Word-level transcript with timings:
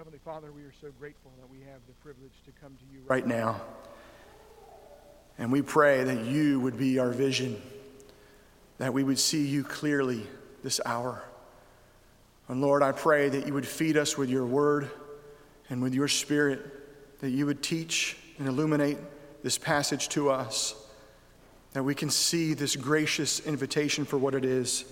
Heavenly 0.00 0.20
Father, 0.24 0.50
we 0.50 0.62
are 0.62 0.72
so 0.80 0.88
grateful 0.98 1.30
that 1.38 1.50
we 1.50 1.58
have 1.70 1.80
the 1.86 1.92
privilege 2.02 2.32
to 2.46 2.52
come 2.52 2.74
to 2.74 2.84
you 2.90 3.02
right 3.06 3.26
now. 3.26 3.60
And 5.36 5.52
we 5.52 5.60
pray 5.60 6.04
that 6.04 6.24
you 6.24 6.58
would 6.58 6.78
be 6.78 6.98
our 6.98 7.10
vision, 7.10 7.60
that 8.78 8.94
we 8.94 9.04
would 9.04 9.18
see 9.18 9.46
you 9.46 9.62
clearly 9.62 10.26
this 10.62 10.80
hour. 10.86 11.22
And 12.48 12.62
Lord, 12.62 12.82
I 12.82 12.92
pray 12.92 13.28
that 13.28 13.46
you 13.46 13.52
would 13.52 13.66
feed 13.66 13.98
us 13.98 14.16
with 14.16 14.30
your 14.30 14.46
word 14.46 14.90
and 15.68 15.82
with 15.82 15.92
your 15.92 16.08
spirit, 16.08 17.20
that 17.20 17.28
you 17.28 17.44
would 17.44 17.62
teach 17.62 18.16
and 18.38 18.48
illuminate 18.48 18.96
this 19.42 19.58
passage 19.58 20.08
to 20.10 20.30
us, 20.30 20.74
that 21.74 21.82
we 21.82 21.94
can 21.94 22.08
see 22.08 22.54
this 22.54 22.74
gracious 22.74 23.40
invitation 23.40 24.06
for 24.06 24.16
what 24.16 24.34
it 24.34 24.46
is. 24.46 24.86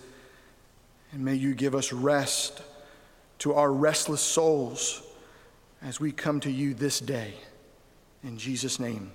And 1.12 1.24
may 1.24 1.34
you 1.34 1.54
give 1.54 1.74
us 1.74 1.94
rest 1.94 2.60
to 3.38 3.54
our 3.54 3.72
restless 3.72 4.20
souls 4.20 5.02
as 5.82 6.00
we 6.00 6.12
come 6.12 6.40
to 6.40 6.50
you 6.50 6.74
this 6.74 7.00
day. 7.00 7.34
In 8.24 8.36
Jesus' 8.36 8.80
name, 8.80 9.10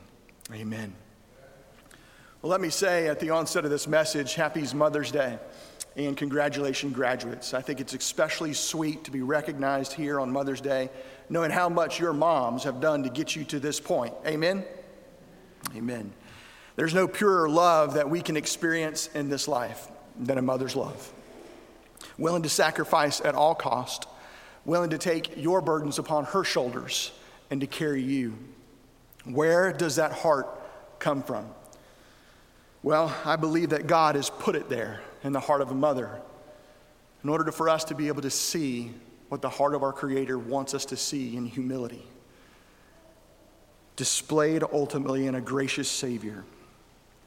amen. 0.52 0.94
Well, 2.41 2.50
let 2.50 2.62
me 2.62 2.70
say 2.70 3.08
at 3.08 3.20
the 3.20 3.30
onset 3.30 3.66
of 3.66 3.72
this 3.72 3.88
message, 3.88 4.36
Happy 4.36 4.66
Mother's 4.73 5.12
Day 5.12 5.40
and 5.95 6.17
congratulations, 6.17 6.94
graduates. 6.94 7.54
I 7.54 7.62
think 7.62 7.80
it's 7.80 7.94
especially 7.94 8.54
sweet 8.54 9.04
to 9.04 9.12
be 9.12 9.22
recognized 9.22 9.94
here 9.94 10.20
on 10.20 10.31
Mother's 10.31 10.62
Day, 10.62 10.90
knowing 11.30 11.52
how 11.52 11.70
much 11.70 12.00
your 12.00 12.14
moms 12.14 12.64
have 12.64 12.81
done 12.81 13.03
to 13.03 13.09
get 13.09 13.36
you 13.36 13.44
to 13.45 13.59
this 13.59 13.80
point. 13.80 14.14
Amen? 14.26 14.66
Amen. 15.76 16.12
There's 16.76 16.94
no 16.94 17.08
purer 17.08 17.48
love 17.48 17.94
that 17.94 18.09
we 18.09 18.22
can 18.22 18.36
experience 18.36 19.08
in 19.14 19.30
this 19.30 19.48
life 19.48 19.88
than 20.20 20.38
a 20.38 20.42
mother's 20.42 20.76
love. 20.76 21.14
Willing 22.17 22.44
to 22.44 22.50
sacrifice 22.50 23.22
at 23.22 23.36
all 23.36 23.55
cost 23.55 24.08
willing 24.66 24.90
to 24.91 24.98
take 24.98 25.38
your 25.38 25.62
burdens 25.62 25.99
upon 25.99 26.26
her 26.26 26.44
shoulders 26.44 27.11
and 27.50 27.61
to 27.61 27.67
carry 27.67 28.02
you. 28.02 28.38
Where 29.25 29.72
does 29.73 29.97
that 29.97 30.11
heart 30.11 30.47
come 31.00 31.23
from? 31.23 31.47
Well, 32.81 33.16
I 33.23 33.36
believe 33.36 33.70
that 33.70 33.88
God 33.88 34.16
has 34.16 34.30
put 34.30 34.55
it 34.55 34.70
there 34.70 35.02
in 35.23 35.31
the 35.31 35.39
heart 35.39 35.61
of 35.61 35.72
a 35.72 35.75
mother 35.75 36.20
in 37.23 37.30
order 37.30 37.50
for 37.52 37.70
us 37.70 37.86
to 37.86 37.95
be 37.95 38.09
able 38.09 38.22
to 38.22 38.30
see 38.30 38.92
what 39.30 39.42
the 39.42 39.50
heart 39.50 39.73
of 39.73 39.83
our 39.83 39.94
Creator 39.94 40.38
wants 40.38 40.73
us 40.73 40.86
to 40.86 40.98
see 40.98 41.38
in 41.38 41.45
humility, 41.45 42.05
displayed 43.95 44.64
ultimately 44.73 45.27
in 45.27 45.36
a 45.36 45.42
gracious 45.42 45.89
Savior. 45.89 46.44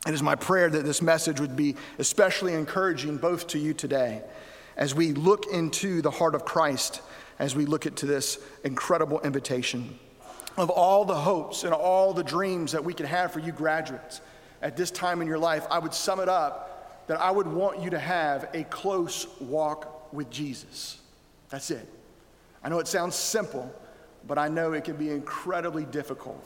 It 0.06 0.12
is 0.12 0.23
my 0.23 0.34
prayer 0.34 0.69
that 0.69 0.84
this 0.84 1.00
message 1.00 1.41
would 1.41 1.56
be 1.56 1.75
especially 1.98 2.53
encouraging 2.53 3.17
both 3.17 3.47
to 3.48 3.59
you 3.59 3.73
today 3.73 4.23
as 4.77 4.95
we 4.95 5.13
look 5.13 5.47
into 5.53 6.03
the 6.03 6.11
heart 6.11 6.35
of 6.35 6.45
Christ 6.45 7.01
as 7.39 7.55
we 7.55 7.67
look 7.67 7.87
into 7.87 8.07
this 8.07 8.39
incredible 8.65 9.21
invitation. 9.21 9.99
Of 10.57 10.71
all 10.71 11.05
the 11.05 11.15
hopes 11.15 11.65
and 11.65 11.75
all 11.75 12.15
the 12.15 12.25
dreams 12.25 12.73
that 12.73 12.83
we 12.83 12.95
can 12.95 13.07
have 13.07 13.33
for 13.33 13.41
you 13.41 13.53
graduates 13.53 14.21
at 14.63 14.77
this 14.77 14.91
time 14.91 15.21
in 15.21 15.29
your 15.29 15.39
life, 15.39 15.67
I 15.71 15.79
would 15.79 15.93
sum 15.93 16.21
it 16.21 16.29
up 16.29 17.05
that 17.09 17.21
I 17.21 17.31
would 17.31 17.47
want 17.47 17.81
you 17.83 17.91
to 17.91 17.99
have 17.99 18.49
a 18.55 18.65
close 18.65 19.27
walk 19.39 20.13
with 20.13 20.31
Jesus. 20.31 20.99
That's 21.51 21.71
it. 21.71 21.87
I 22.65 22.69
know 22.69 22.79
it 22.79 22.89
sounds 22.89 23.15
simple, 23.15 23.73
but 24.27 24.39
I 24.39 24.49
know 24.49 24.73
it 24.73 24.85
can 24.85 24.97
be 24.97 25.11
incredibly 25.11 25.85
difficult, 25.85 26.43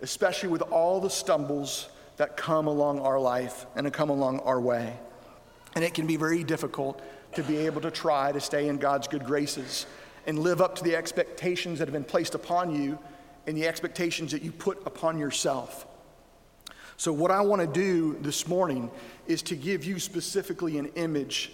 especially 0.00 0.48
with 0.48 0.62
all 0.62 1.00
the 1.00 1.10
stumbles 1.10 1.88
that 2.16 2.36
come 2.36 2.68
along 2.68 3.00
our 3.00 3.20
life 3.20 3.66
and 3.74 3.92
come 3.92 4.08
along 4.08 4.40
our 4.40 4.60
way. 4.60 4.96
And 5.74 5.84
it 5.84 5.92
can 5.92 6.06
be 6.06 6.16
very 6.16 6.42
difficult 6.42 7.02
to 7.36 7.42
be 7.42 7.58
able 7.58 7.80
to 7.82 7.90
try 7.90 8.32
to 8.32 8.40
stay 8.40 8.68
in 8.68 8.78
God's 8.78 9.08
good 9.08 9.24
graces 9.24 9.86
and 10.26 10.38
live 10.38 10.60
up 10.60 10.74
to 10.76 10.84
the 10.84 10.96
expectations 10.96 11.78
that 11.78 11.86
have 11.86 11.92
been 11.92 12.04
placed 12.04 12.34
upon 12.34 12.74
you 12.74 12.98
and 13.46 13.56
the 13.56 13.66
expectations 13.66 14.32
that 14.32 14.42
you 14.42 14.50
put 14.50 14.84
upon 14.86 15.18
yourself. 15.18 15.86
So, 16.96 17.12
what 17.12 17.30
I 17.30 17.42
want 17.42 17.60
to 17.60 17.66
do 17.66 18.16
this 18.20 18.48
morning 18.48 18.90
is 19.26 19.42
to 19.42 19.54
give 19.54 19.84
you 19.84 19.98
specifically 19.98 20.78
an 20.78 20.86
image 20.94 21.52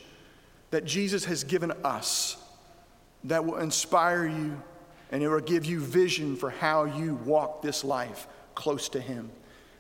that 0.70 0.84
Jesus 0.84 1.24
has 1.24 1.44
given 1.44 1.72
us 1.84 2.36
that 3.24 3.44
will 3.44 3.58
inspire 3.58 4.26
you 4.26 4.62
and 5.10 5.22
it 5.22 5.28
will 5.28 5.40
give 5.40 5.64
you 5.64 5.80
vision 5.80 6.36
for 6.36 6.48
how 6.48 6.84
you 6.84 7.16
walk 7.26 7.60
this 7.60 7.84
life 7.84 8.26
close 8.54 8.88
to 8.90 9.00
Him. 9.00 9.30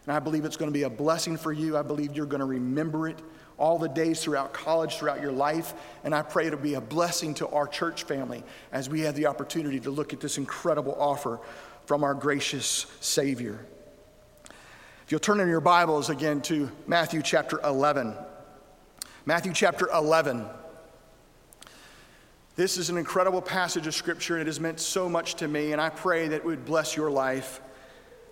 And 0.06 0.16
I 0.16 0.18
believe 0.18 0.44
it's 0.44 0.56
going 0.56 0.70
to 0.70 0.76
be 0.76 0.82
a 0.82 0.90
blessing 0.90 1.36
for 1.36 1.52
you. 1.52 1.76
I 1.76 1.82
believe 1.82 2.16
you're 2.16 2.26
going 2.26 2.40
to 2.40 2.46
remember 2.46 3.08
it 3.08 3.20
all 3.56 3.78
the 3.78 3.88
days 3.88 4.22
throughout 4.22 4.52
college, 4.52 4.96
throughout 4.96 5.20
your 5.20 5.32
life. 5.32 5.74
And 6.02 6.14
I 6.14 6.22
pray 6.22 6.46
it'll 6.46 6.58
be 6.58 6.74
a 6.74 6.80
blessing 6.80 7.34
to 7.34 7.48
our 7.48 7.68
church 7.68 8.02
family 8.02 8.42
as 8.72 8.88
we 8.88 9.02
have 9.02 9.14
the 9.14 9.26
opportunity 9.26 9.78
to 9.80 9.90
look 9.90 10.12
at 10.12 10.20
this 10.20 10.38
incredible 10.38 10.96
offer 10.98 11.38
from 11.86 12.02
our 12.02 12.14
gracious 12.14 12.86
Savior. 13.00 13.64
If 15.04 15.12
you'll 15.12 15.20
turn 15.20 15.40
in 15.40 15.48
your 15.48 15.60
Bibles 15.60 16.10
again 16.10 16.40
to 16.42 16.70
Matthew 16.86 17.22
chapter 17.22 17.60
11. 17.62 18.14
Matthew 19.24 19.52
chapter 19.52 19.88
11. 19.92 20.44
This 22.56 22.76
is 22.76 22.90
an 22.90 22.98
incredible 22.98 23.40
passage 23.40 23.86
of 23.86 23.94
Scripture, 23.94 24.34
and 24.34 24.42
it 24.42 24.46
has 24.46 24.60
meant 24.60 24.80
so 24.80 25.08
much 25.08 25.36
to 25.36 25.48
me, 25.48 25.72
and 25.72 25.80
I 25.80 25.90
pray 25.90 26.28
that 26.28 26.36
it 26.36 26.44
would 26.44 26.64
bless 26.64 26.96
your 26.96 27.10
life. 27.10 27.60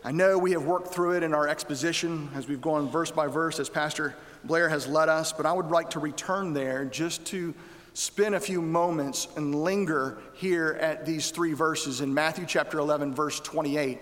I 0.03 0.13
know 0.13 0.39
we 0.39 0.53
have 0.53 0.65
worked 0.65 0.95
through 0.95 1.19
it 1.19 1.23
in 1.23 1.35
our 1.35 1.47
exposition 1.47 2.31
as 2.35 2.49
we've 2.49 2.61
gone 2.61 2.89
verse 2.89 3.11
by 3.11 3.27
verse, 3.27 3.61
as 3.61 3.69
Pastor 3.69 4.15
Blair 4.45 4.67
has 4.71 4.87
led 4.87 5.11
us, 5.11 5.31
but 5.31 5.45
I 5.45 5.53
would 5.53 5.67
like 5.67 5.91
to 5.91 6.01
return 6.01 6.55
there 6.55 6.87
just 6.87 7.27
to 7.27 7.53
spend 7.93 8.35
a 8.35 8.41
few 8.41 8.63
moments 8.63 9.29
and 9.37 9.55
linger 9.55 10.17
here 10.33 10.79
at 10.81 11.05
these 11.05 11.31
three 11.31 11.53
verses 11.53 12.01
in 12.01 12.15
Matthew 12.15 12.47
chapter 12.47 12.79
11, 12.79 13.15
verse 13.15 13.41
28. 13.41 13.99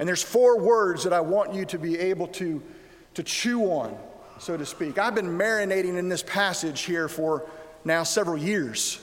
And 0.00 0.08
there's 0.08 0.22
four 0.22 0.58
words 0.58 1.04
that 1.04 1.12
I 1.12 1.20
want 1.20 1.54
you 1.54 1.64
to 1.66 1.78
be 1.78 1.96
able 1.96 2.26
to, 2.28 2.60
to 3.14 3.22
chew 3.22 3.66
on, 3.66 3.96
so 4.40 4.56
to 4.56 4.66
speak. 4.66 4.98
I've 4.98 5.14
been 5.14 5.38
marinating 5.38 5.96
in 5.96 6.08
this 6.08 6.24
passage 6.24 6.80
here 6.80 7.06
for 7.06 7.48
now 7.84 8.02
several 8.02 8.36
years, 8.36 9.00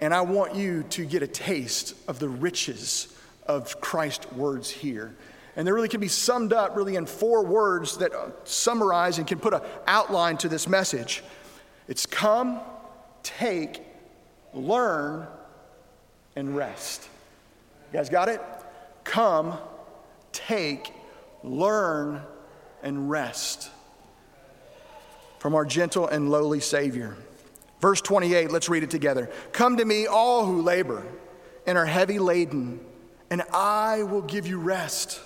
and 0.00 0.12
I 0.12 0.22
want 0.22 0.56
you 0.56 0.82
to 0.90 1.04
get 1.04 1.22
a 1.22 1.28
taste 1.28 1.94
of 2.08 2.18
the 2.18 2.28
riches 2.28 3.16
of 3.46 3.80
Christ's 3.80 4.32
words 4.32 4.68
here. 4.68 5.14
And 5.56 5.66
they 5.66 5.72
really 5.72 5.88
can 5.88 6.00
be 6.00 6.08
summed 6.08 6.52
up 6.52 6.76
really 6.76 6.96
in 6.96 7.06
four 7.06 7.44
words 7.44 7.96
that 7.98 8.12
uh, 8.14 8.28
summarize 8.44 9.18
and 9.18 9.26
can 9.26 9.38
put 9.38 9.54
an 9.54 9.62
outline 9.86 10.36
to 10.38 10.48
this 10.48 10.68
message. 10.68 11.24
It's 11.88 12.04
come, 12.04 12.60
take, 13.22 13.82
learn, 14.52 15.26
and 16.36 16.54
rest. 16.54 17.08
You 17.92 17.98
guys 17.98 18.10
got 18.10 18.28
it? 18.28 18.40
Come, 19.04 19.56
take, 20.32 20.92
learn, 21.42 22.20
and 22.82 23.08
rest 23.08 23.70
from 25.38 25.54
our 25.54 25.64
gentle 25.64 26.06
and 26.06 26.30
lowly 26.30 26.60
Savior. 26.60 27.16
Verse 27.80 28.00
28, 28.00 28.50
let's 28.50 28.68
read 28.68 28.82
it 28.82 28.90
together. 28.90 29.30
Come 29.52 29.76
to 29.76 29.84
me, 29.84 30.06
all 30.06 30.44
who 30.44 30.60
labor 30.60 31.04
and 31.66 31.76
are 31.76 31.86
heavy 31.86 32.18
laden, 32.18 32.80
and 33.30 33.42
I 33.52 34.04
will 34.04 34.22
give 34.22 34.46
you 34.46 34.58
rest. 34.58 35.20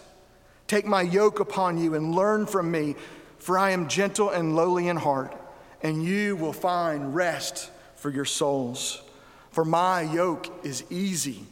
Take 0.70 0.86
my 0.86 1.02
yoke 1.02 1.40
upon 1.40 1.78
you 1.78 1.96
and 1.96 2.14
learn 2.14 2.46
from 2.46 2.70
me, 2.70 2.94
for 3.38 3.58
I 3.58 3.70
am 3.70 3.88
gentle 3.88 4.30
and 4.30 4.54
lowly 4.54 4.86
in 4.86 4.96
heart, 4.96 5.34
and 5.82 6.00
you 6.00 6.36
will 6.36 6.52
find 6.52 7.12
rest 7.12 7.72
for 7.96 8.08
your 8.08 8.24
souls. 8.24 9.02
For 9.50 9.64
my 9.64 10.02
yoke 10.02 10.46
is 10.64 10.84
easy 10.88 11.44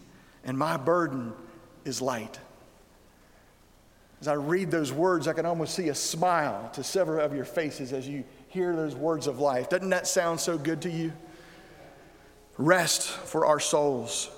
and 0.44 0.56
my 0.56 0.76
burden 0.76 1.32
is 1.84 2.00
light. 2.00 2.38
As 4.20 4.28
I 4.28 4.34
read 4.34 4.70
those 4.70 4.92
words, 4.92 5.26
I 5.26 5.32
can 5.32 5.46
almost 5.46 5.74
see 5.74 5.88
a 5.88 5.96
smile 5.96 6.70
to 6.74 6.84
several 6.84 7.20
of 7.20 7.34
your 7.34 7.44
faces 7.44 7.92
as 7.92 8.06
you 8.06 8.22
hear 8.46 8.76
those 8.76 8.94
words 8.94 9.26
of 9.26 9.40
life. 9.40 9.68
Doesn't 9.68 9.90
that 9.90 10.06
sound 10.06 10.38
so 10.38 10.56
good 10.56 10.82
to 10.82 10.90
you? 10.90 11.12
Rest 12.56 13.08
for 13.08 13.46
our 13.46 13.58
souls. 13.58 14.30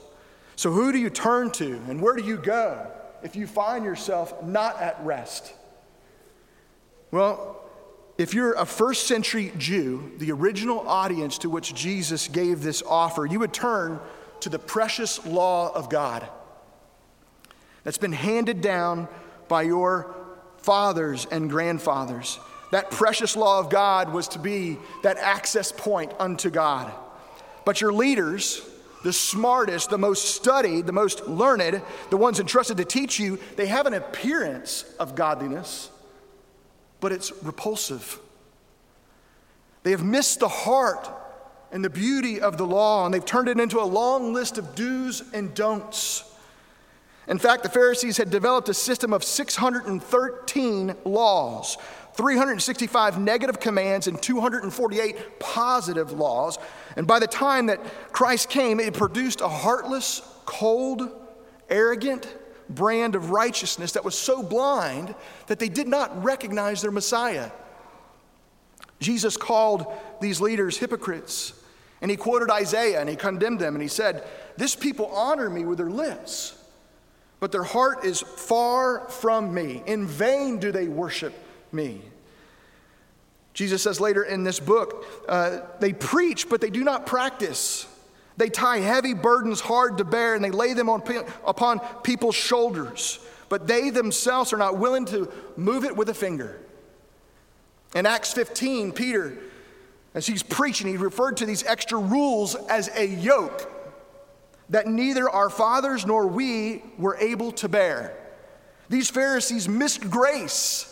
So, 0.56 0.72
who 0.72 0.90
do 0.90 0.96
you 0.96 1.10
turn 1.10 1.50
to 1.50 1.82
and 1.86 2.00
where 2.00 2.16
do 2.16 2.24
you 2.24 2.38
go 2.38 2.90
if 3.22 3.36
you 3.36 3.46
find 3.46 3.84
yourself 3.84 4.42
not 4.42 4.80
at 4.80 5.00
rest? 5.04 5.52
Well, 7.10 7.60
if 8.18 8.34
you're 8.34 8.52
a 8.52 8.66
first 8.66 9.06
century 9.06 9.52
Jew, 9.56 10.12
the 10.18 10.30
original 10.32 10.86
audience 10.86 11.38
to 11.38 11.50
which 11.50 11.74
Jesus 11.74 12.28
gave 12.28 12.62
this 12.62 12.82
offer, 12.82 13.24
you 13.24 13.40
would 13.40 13.52
turn 13.52 13.98
to 14.40 14.48
the 14.48 14.58
precious 14.58 15.24
law 15.24 15.72
of 15.74 15.88
God 15.88 16.28
that's 17.82 17.98
been 17.98 18.12
handed 18.12 18.60
down 18.60 19.08
by 19.48 19.62
your 19.62 20.14
fathers 20.58 21.26
and 21.30 21.48
grandfathers. 21.48 22.38
That 22.72 22.90
precious 22.90 23.36
law 23.36 23.58
of 23.58 23.70
God 23.70 24.12
was 24.12 24.28
to 24.28 24.38
be 24.38 24.78
that 25.02 25.16
access 25.16 25.72
point 25.72 26.12
unto 26.18 26.50
God. 26.50 26.92
But 27.64 27.80
your 27.80 27.92
leaders, 27.92 28.62
the 29.02 29.12
smartest, 29.12 29.90
the 29.90 29.98
most 29.98 30.34
studied, 30.34 30.86
the 30.86 30.92
most 30.92 31.26
learned, 31.26 31.82
the 32.10 32.16
ones 32.16 32.40
entrusted 32.40 32.76
to 32.76 32.84
teach 32.84 33.18
you, 33.18 33.38
they 33.56 33.66
have 33.66 33.86
an 33.86 33.94
appearance 33.94 34.84
of 34.98 35.14
godliness, 35.14 35.90
but 37.00 37.12
it's 37.12 37.32
repulsive. 37.42 38.18
They 39.82 39.92
have 39.92 40.04
missed 40.04 40.40
the 40.40 40.48
heart 40.48 41.08
and 41.72 41.84
the 41.84 41.90
beauty 41.90 42.40
of 42.40 42.58
the 42.58 42.66
law, 42.66 43.04
and 43.04 43.14
they've 43.14 43.24
turned 43.24 43.48
it 43.48 43.58
into 43.58 43.80
a 43.80 43.84
long 43.84 44.34
list 44.34 44.58
of 44.58 44.74
do's 44.74 45.22
and 45.32 45.54
don'ts. 45.54 46.24
In 47.28 47.38
fact, 47.38 47.62
the 47.62 47.68
Pharisees 47.68 48.16
had 48.16 48.30
developed 48.30 48.68
a 48.68 48.74
system 48.74 49.12
of 49.12 49.22
613 49.22 50.96
laws, 51.04 51.78
365 52.20 53.18
negative 53.18 53.58
commands, 53.60 54.06
and 54.06 54.20
248 54.20 55.40
positive 55.40 56.12
laws. 56.12 56.58
And 56.96 57.06
by 57.06 57.18
the 57.18 57.26
time 57.26 57.66
that 57.66 57.82
Christ 58.12 58.50
came, 58.50 58.78
it 58.78 58.92
produced 58.92 59.40
a 59.40 59.48
heartless, 59.48 60.20
cold, 60.44 61.08
arrogant 61.70 62.28
brand 62.68 63.14
of 63.14 63.30
righteousness 63.30 63.92
that 63.92 64.04
was 64.04 64.14
so 64.14 64.42
blind 64.42 65.14
that 65.46 65.58
they 65.58 65.70
did 65.70 65.88
not 65.88 66.22
recognize 66.22 66.82
their 66.82 66.90
Messiah. 66.90 67.50
Jesus 68.98 69.38
called 69.38 69.86
these 70.20 70.42
leaders 70.42 70.76
hypocrites, 70.76 71.54
and 72.02 72.10
he 72.10 72.18
quoted 72.18 72.50
Isaiah 72.50 73.00
and 73.00 73.08
he 73.08 73.16
condemned 73.16 73.60
them, 73.60 73.74
and 73.74 73.80
he 73.80 73.88
said, 73.88 74.28
This 74.58 74.76
people 74.76 75.06
honor 75.06 75.48
me 75.48 75.64
with 75.64 75.78
their 75.78 75.88
lips 75.88 76.58
but 77.38 77.52
their 77.52 77.64
heart 77.64 78.04
is 78.04 78.20
far 78.20 79.08
from 79.08 79.54
me. 79.54 79.82
In 79.86 80.06
vain 80.06 80.58
do 80.58 80.70
they 80.70 80.88
worship 80.88 81.32
me. 81.72 82.02
Jesus 83.54 83.82
says 83.82 84.00
later 84.00 84.22
in 84.22 84.44
this 84.44 84.60
book, 84.60 85.04
uh, 85.28 85.60
they 85.80 85.92
preach, 85.92 86.48
but 86.48 86.60
they 86.60 86.70
do 86.70 86.84
not 86.84 87.06
practice. 87.06 87.86
They 88.36 88.48
tie 88.48 88.78
heavy 88.78 89.12
burdens 89.12 89.60
hard 89.60 89.98
to 89.98 90.04
bear 90.04 90.34
and 90.34 90.44
they 90.44 90.50
lay 90.50 90.72
them 90.72 90.88
on, 90.88 91.02
upon 91.46 91.80
people's 92.02 92.36
shoulders, 92.36 93.18
but 93.48 93.66
they 93.66 93.90
themselves 93.90 94.52
are 94.52 94.56
not 94.56 94.78
willing 94.78 95.04
to 95.06 95.30
move 95.56 95.84
it 95.84 95.96
with 95.96 96.08
a 96.08 96.14
finger. 96.14 96.58
In 97.94 98.06
Acts 98.06 98.32
15, 98.32 98.92
Peter, 98.92 99.36
as 100.14 100.26
he's 100.26 100.42
preaching, 100.42 100.88
he 100.88 100.96
referred 100.96 101.36
to 101.38 101.46
these 101.46 101.64
extra 101.64 101.98
rules 101.98 102.54
as 102.54 102.88
a 102.96 103.06
yoke 103.06 103.70
that 104.70 104.86
neither 104.86 105.28
our 105.28 105.50
fathers 105.50 106.06
nor 106.06 106.26
we 106.26 106.82
were 106.96 107.16
able 107.16 107.52
to 107.52 107.68
bear. 107.68 108.16
These 108.88 109.10
Pharisees 109.10 109.68
missed 109.68 110.08
grace, 110.08 110.89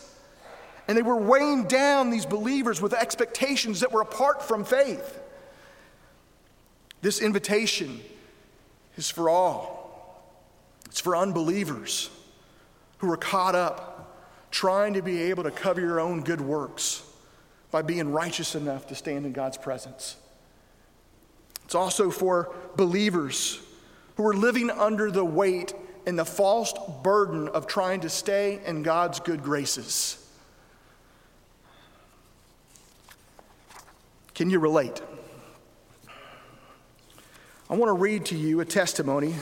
and 0.89 0.97
they 0.97 1.03
were 1.03 1.17
weighing 1.17 1.65
down 1.65 2.09
these 2.09 2.25
believers 2.25 2.81
with 2.81 2.95
expectations 2.95 3.81
that 3.81 3.93
were 3.93 4.01
apart 4.01 4.43
from 4.43 4.65
faith. 4.65 5.21
This 7.03 7.21
invitation 7.21 8.01
is 8.97 9.11
for 9.11 9.29
all, 9.29 10.25
it's 10.87 11.01
for 11.01 11.15
unbelievers 11.15 12.11
who 12.99 13.13
are 13.13 13.19
caught 13.19 13.55
up 13.55 13.95
trying 14.51 14.95
to 14.95 15.03
be 15.03 15.23
able 15.25 15.43
to 15.43 15.51
cover 15.51 15.81
your 15.81 16.01
own 16.01 16.23
good 16.23 16.41
works 16.41 17.03
by 17.71 17.83
being 17.83 18.11
righteous 18.11 18.55
enough 18.55 18.87
to 18.87 18.95
stand 18.95 19.27
in 19.27 19.33
God's 19.33 19.59
presence. 19.59 20.17
It's 21.67 21.75
also 21.75 22.11
for 22.11 22.55
believers 22.77 23.61
who 24.17 24.27
are 24.27 24.35
living 24.35 24.71
under 24.71 25.11
the 25.11 25.25
weight 25.25 25.75
and 26.07 26.19
the 26.19 26.25
false 26.25 26.73
burden 27.03 27.49
of 27.49 27.67
trying 27.67 28.01
to 28.01 28.09
stay 28.09 28.61
in 28.65 28.83
God's 28.83 29.21
good 29.21 29.43
graces. 29.43 30.25
Can 34.39 34.51
you 34.51 34.61
relate? 34.61 35.03
I 37.69 37.75
want 37.75 37.89
to 37.89 37.95
read 37.95 38.25
to 38.27 38.37
you 38.37 38.61
a 38.61 38.65
testimony. 38.65 39.35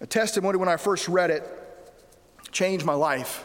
A 0.00 0.06
testimony 0.06 0.58
when 0.58 0.68
I 0.68 0.76
first 0.76 1.08
read 1.08 1.30
it 1.30 1.44
changed 2.52 2.86
my 2.86 2.92
life 2.94 3.44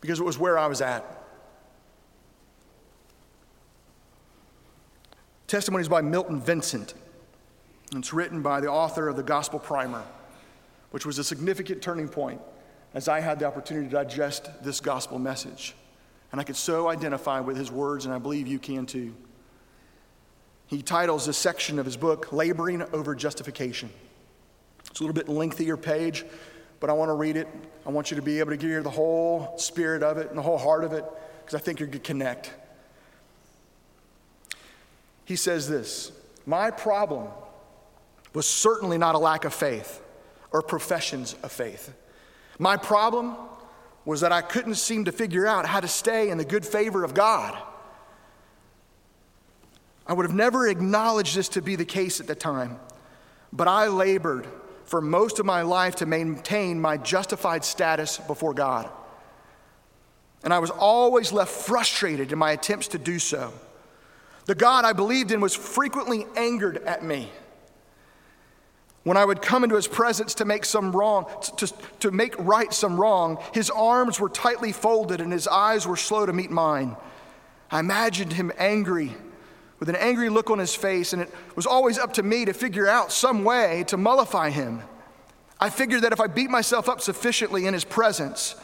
because 0.00 0.20
it 0.20 0.22
was 0.22 0.38
where 0.38 0.56
I 0.56 0.68
was 0.68 0.80
at. 0.80 1.04
Testimonies 5.48 5.88
by 5.88 6.00
Milton 6.00 6.40
Vincent. 6.40 6.94
It's 7.92 8.12
written 8.12 8.40
by 8.40 8.60
the 8.60 8.68
author 8.68 9.08
of 9.08 9.16
the 9.16 9.24
Gospel 9.24 9.58
Primer, 9.58 10.04
which 10.92 11.04
was 11.04 11.18
a 11.18 11.24
significant 11.24 11.82
turning 11.82 12.08
point 12.08 12.40
as 12.94 13.08
I 13.08 13.18
had 13.18 13.40
the 13.40 13.46
opportunity 13.46 13.88
to 13.88 13.92
digest 13.92 14.48
this 14.62 14.78
gospel 14.78 15.18
message. 15.18 15.74
And 16.32 16.40
I 16.40 16.44
could 16.44 16.56
so 16.56 16.88
identify 16.88 17.40
with 17.40 17.56
his 17.56 17.70
words, 17.70 18.06
and 18.06 18.14
I 18.14 18.18
believe 18.18 18.46
you 18.46 18.58
can 18.58 18.86
too. 18.86 19.14
He 20.66 20.82
titles 20.82 21.26
this 21.26 21.36
section 21.36 21.78
of 21.78 21.84
his 21.84 21.98
book, 21.98 22.32
Laboring 22.32 22.82
Over 22.94 23.14
Justification. 23.14 23.90
It's 24.90 25.00
a 25.00 25.02
little 25.02 25.14
bit 25.14 25.28
lengthier 25.28 25.76
page, 25.76 26.24
but 26.80 26.88
I 26.88 26.94
want 26.94 27.10
to 27.10 27.14
read 27.14 27.36
it. 27.36 27.46
I 27.86 27.90
want 27.90 28.10
you 28.10 28.16
to 28.16 28.22
be 28.22 28.38
able 28.38 28.56
to 28.56 28.66
hear 28.66 28.82
the 28.82 28.90
whole 28.90 29.54
spirit 29.58 30.02
of 30.02 30.16
it 30.16 30.30
and 30.30 30.38
the 30.38 30.42
whole 30.42 30.56
heart 30.56 30.84
of 30.84 30.94
it, 30.94 31.04
because 31.40 31.54
I 31.54 31.58
think 31.62 31.78
you're 31.78 31.88
going 31.88 32.00
to 32.00 32.06
connect. 32.06 32.52
He 35.26 35.36
says 35.36 35.68
this 35.68 36.12
My 36.46 36.70
problem 36.70 37.28
was 38.32 38.46
certainly 38.46 38.96
not 38.96 39.14
a 39.14 39.18
lack 39.18 39.44
of 39.44 39.52
faith 39.52 40.02
or 40.50 40.62
professions 40.62 41.34
of 41.42 41.52
faith. 41.52 41.92
My 42.58 42.76
problem 42.76 43.36
was 44.04 44.20
that 44.20 44.32
I 44.32 44.42
couldn't 44.42 44.74
seem 44.74 45.04
to 45.04 45.12
figure 45.12 45.46
out 45.46 45.66
how 45.66 45.80
to 45.80 45.88
stay 45.88 46.30
in 46.30 46.38
the 46.38 46.44
good 46.44 46.66
favor 46.66 47.04
of 47.04 47.14
God. 47.14 47.56
I 50.06 50.12
would 50.12 50.26
have 50.26 50.34
never 50.34 50.66
acknowledged 50.68 51.36
this 51.36 51.48
to 51.50 51.62
be 51.62 51.76
the 51.76 51.84
case 51.84 52.20
at 52.20 52.26
the 52.26 52.34
time, 52.34 52.78
but 53.52 53.68
I 53.68 53.86
labored 53.86 54.46
for 54.84 55.00
most 55.00 55.38
of 55.38 55.46
my 55.46 55.62
life 55.62 55.96
to 55.96 56.06
maintain 56.06 56.80
my 56.80 56.96
justified 56.96 57.64
status 57.64 58.18
before 58.18 58.52
God. 58.52 58.90
And 60.44 60.52
I 60.52 60.58
was 60.58 60.70
always 60.70 61.32
left 61.32 61.52
frustrated 61.52 62.32
in 62.32 62.38
my 62.38 62.50
attempts 62.50 62.88
to 62.88 62.98
do 62.98 63.18
so. 63.20 63.52
The 64.46 64.56
God 64.56 64.84
I 64.84 64.92
believed 64.92 65.30
in 65.30 65.40
was 65.40 65.54
frequently 65.54 66.26
angered 66.36 66.78
at 66.78 67.04
me 67.04 67.30
when 69.04 69.16
I 69.16 69.24
would 69.24 69.42
come 69.42 69.64
into 69.64 69.76
his 69.76 69.88
presence 69.88 70.34
to 70.36 70.44
make 70.44 70.64
some 70.64 70.92
wrong, 70.92 71.26
to, 71.56 71.72
to 72.00 72.10
make 72.10 72.34
right 72.38 72.72
some 72.72 73.00
wrong, 73.00 73.38
his 73.52 73.68
arms 73.70 74.20
were 74.20 74.28
tightly 74.28 74.70
folded 74.70 75.20
and 75.20 75.32
his 75.32 75.48
eyes 75.48 75.86
were 75.86 75.96
slow 75.96 76.24
to 76.24 76.32
meet 76.32 76.50
mine. 76.50 76.96
I 77.70 77.80
imagined 77.80 78.34
him 78.34 78.52
angry, 78.58 79.14
with 79.80 79.88
an 79.88 79.96
angry 79.96 80.28
look 80.28 80.50
on 80.50 80.58
his 80.58 80.74
face, 80.74 81.12
and 81.12 81.22
it 81.22 81.34
was 81.56 81.66
always 81.66 81.98
up 81.98 82.12
to 82.14 82.22
me 82.22 82.44
to 82.44 82.52
figure 82.52 82.86
out 82.86 83.10
some 83.10 83.42
way 83.42 83.84
to 83.88 83.96
mollify 83.96 84.50
him. 84.50 84.82
I 85.58 85.70
figured 85.70 86.02
that 86.02 86.12
if 86.12 86.20
I 86.20 86.28
beat 86.28 86.50
myself 86.50 86.88
up 86.88 87.00
sufficiently 87.00 87.66
in 87.66 87.74
his 87.74 87.84
presence, 87.84 88.54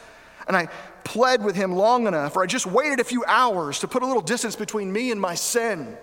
and 0.47 0.57
I 0.57 0.67
pled 1.05 1.43
with 1.43 1.57
him 1.57 1.73
long 1.73 2.07
enough, 2.07 2.37
or 2.37 2.43
I 2.43 2.47
just 2.47 2.67
waited 2.67 3.01
a 3.01 3.05
few 3.05 3.25
hours 3.25 3.81
to 3.81 3.89
put 3.89 4.03
a 4.03 4.07
little 4.07 4.23
distance 4.23 4.55
between 4.55 4.93
me 4.93 5.11
and 5.11 5.21
my 5.21 5.35
sin, 5.35 5.97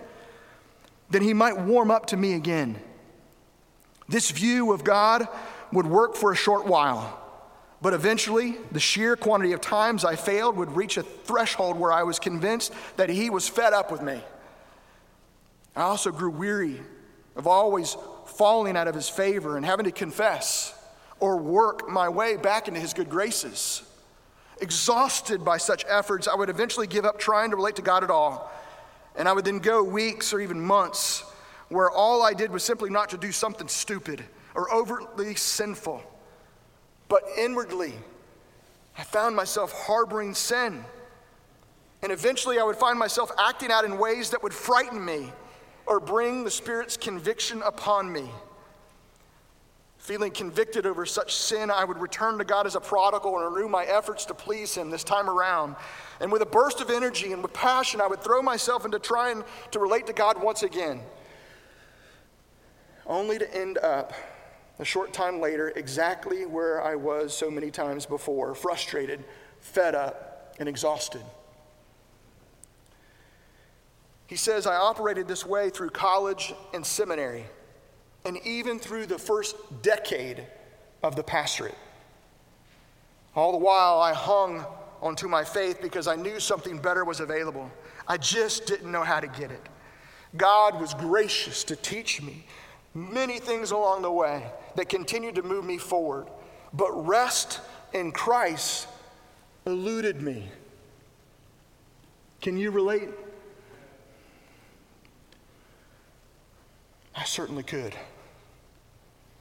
then 1.08 1.22
he 1.22 1.32
might 1.32 1.56
warm 1.58 1.90
up 1.90 2.06
to 2.06 2.16
me 2.16 2.34
again. 2.34 2.78
This 4.08 4.30
view 4.30 4.72
of 4.72 4.84
God 4.84 5.26
would 5.72 5.86
work 5.86 6.14
for 6.14 6.32
a 6.32 6.36
short 6.36 6.66
while, 6.66 7.20
but 7.82 7.92
eventually 7.92 8.56
the 8.70 8.80
sheer 8.80 9.16
quantity 9.16 9.52
of 9.52 9.60
times 9.60 10.04
I 10.04 10.16
failed 10.16 10.56
would 10.56 10.76
reach 10.76 10.96
a 10.96 11.02
threshold 11.02 11.78
where 11.78 11.92
I 11.92 12.04
was 12.04 12.18
convinced 12.18 12.72
that 12.96 13.08
He 13.08 13.30
was 13.30 13.48
fed 13.48 13.72
up 13.72 13.90
with 13.90 14.02
me. 14.02 14.20
I 15.74 15.82
also 15.82 16.10
grew 16.10 16.30
weary 16.30 16.80
of 17.34 17.46
always 17.46 17.96
falling 18.26 18.76
out 18.76 18.88
of 18.88 18.94
His 18.94 19.08
favor 19.08 19.56
and 19.56 19.66
having 19.66 19.84
to 19.84 19.92
confess 19.92 20.72
or 21.18 21.36
work 21.36 21.88
my 21.88 22.08
way 22.08 22.36
back 22.36 22.68
into 22.68 22.80
His 22.80 22.94
good 22.94 23.10
graces. 23.10 23.82
Exhausted 24.60 25.44
by 25.44 25.58
such 25.58 25.84
efforts, 25.88 26.28
I 26.28 26.34
would 26.34 26.48
eventually 26.48 26.86
give 26.86 27.04
up 27.04 27.18
trying 27.18 27.50
to 27.50 27.56
relate 27.56 27.76
to 27.76 27.82
God 27.82 28.04
at 28.04 28.10
all. 28.10 28.50
And 29.16 29.28
I 29.28 29.32
would 29.32 29.44
then 29.44 29.58
go 29.58 29.82
weeks 29.82 30.32
or 30.32 30.40
even 30.40 30.60
months 30.60 31.24
where 31.68 31.90
all 31.90 32.22
I 32.22 32.32
did 32.32 32.50
was 32.50 32.62
simply 32.62 32.90
not 32.90 33.08
to 33.10 33.18
do 33.18 33.32
something 33.32 33.68
stupid 33.68 34.24
or 34.54 34.72
overtly 34.72 35.34
sinful, 35.34 36.02
but 37.08 37.22
inwardly, 37.38 37.94
I 38.96 39.04
found 39.04 39.36
myself 39.36 39.72
harboring 39.72 40.34
sin. 40.34 40.84
And 42.02 42.12
eventually, 42.12 42.58
I 42.58 42.62
would 42.62 42.76
find 42.76 42.98
myself 42.98 43.30
acting 43.38 43.70
out 43.70 43.84
in 43.84 43.98
ways 43.98 44.30
that 44.30 44.42
would 44.42 44.54
frighten 44.54 45.04
me 45.04 45.32
or 45.86 46.00
bring 46.00 46.44
the 46.44 46.50
Spirit's 46.50 46.96
conviction 46.96 47.62
upon 47.62 48.12
me. 48.12 48.30
Feeling 49.98 50.30
convicted 50.30 50.86
over 50.86 51.04
such 51.04 51.34
sin, 51.34 51.70
I 51.70 51.84
would 51.84 51.98
return 51.98 52.38
to 52.38 52.44
God 52.44 52.66
as 52.66 52.76
a 52.76 52.80
prodigal 52.80 53.38
and 53.38 53.54
renew 53.54 53.68
my 53.68 53.84
efforts 53.84 54.24
to 54.26 54.34
please 54.34 54.74
Him 54.74 54.88
this 54.88 55.02
time 55.02 55.28
around. 55.28 55.74
And 56.20 56.30
with 56.30 56.42
a 56.42 56.46
burst 56.46 56.80
of 56.80 56.90
energy 56.90 57.32
and 57.32 57.42
with 57.42 57.52
passion, 57.52 58.00
I 58.00 58.06
would 58.06 58.22
throw 58.22 58.40
myself 58.40 58.84
into 58.84 59.00
trying 59.00 59.42
to 59.72 59.78
relate 59.80 60.06
to 60.06 60.12
God 60.12 60.40
once 60.40 60.62
again 60.62 61.00
only 63.06 63.38
to 63.38 63.54
end 63.54 63.78
up 63.78 64.12
a 64.78 64.84
short 64.84 65.12
time 65.12 65.40
later 65.40 65.72
exactly 65.76 66.44
where 66.44 66.82
I 66.82 66.96
was 66.96 67.36
so 67.36 67.50
many 67.50 67.70
times 67.70 68.06
before 68.06 68.54
frustrated, 68.54 69.24
fed 69.60 69.94
up, 69.94 70.54
and 70.58 70.68
exhausted. 70.68 71.22
He 74.26 74.36
says, 74.36 74.66
I 74.66 74.74
operated 74.74 75.28
this 75.28 75.46
way 75.46 75.70
through 75.70 75.90
college 75.90 76.52
and 76.74 76.84
seminary, 76.84 77.44
and 78.24 78.38
even 78.44 78.78
through 78.78 79.06
the 79.06 79.18
first 79.18 79.56
decade 79.82 80.44
of 81.02 81.14
the 81.14 81.22
pastorate. 81.22 81.76
All 83.34 83.52
the 83.52 83.58
while, 83.58 84.00
I 84.00 84.12
hung 84.12 84.66
onto 85.00 85.28
my 85.28 85.44
faith 85.44 85.80
because 85.80 86.08
I 86.08 86.16
knew 86.16 86.40
something 86.40 86.78
better 86.78 87.04
was 87.04 87.20
available. 87.20 87.70
I 88.08 88.16
just 88.16 88.66
didn't 88.66 88.90
know 88.90 89.04
how 89.04 89.20
to 89.20 89.28
get 89.28 89.50
it. 89.50 89.62
God 90.36 90.80
was 90.80 90.94
gracious 90.94 91.62
to 91.64 91.76
teach 91.76 92.20
me 92.20 92.46
many 92.96 93.38
things 93.38 93.70
along 93.70 94.02
the 94.02 94.10
way 94.10 94.50
that 94.74 94.88
continued 94.88 95.34
to 95.34 95.42
move 95.42 95.64
me 95.64 95.76
forward, 95.76 96.28
but 96.72 96.90
rest 97.06 97.60
in 97.92 98.10
Christ 98.10 98.88
eluded 99.66 100.22
me. 100.22 100.48
Can 102.40 102.56
you 102.56 102.70
relate? 102.70 103.10
I 107.14 107.24
certainly 107.24 107.62
could. 107.62 107.94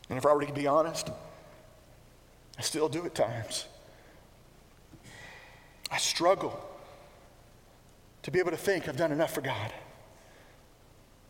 And 0.10 0.18
if 0.18 0.26
I 0.26 0.34
were 0.34 0.46
to 0.46 0.54
be 0.54 0.68
honest, 0.68 1.10
I 2.58 2.62
still 2.62 2.90
do 2.90 3.06
at 3.06 3.16
times. 3.16 3.66
I 5.92 5.98
struggle 5.98 6.60
to 8.24 8.32
be 8.32 8.40
able 8.40 8.52
to 8.52 8.58
think 8.58 8.88
I've 8.88 8.98
done 8.98 9.12
enough 9.12 9.34
for 9.34 9.42
God. 9.42 9.72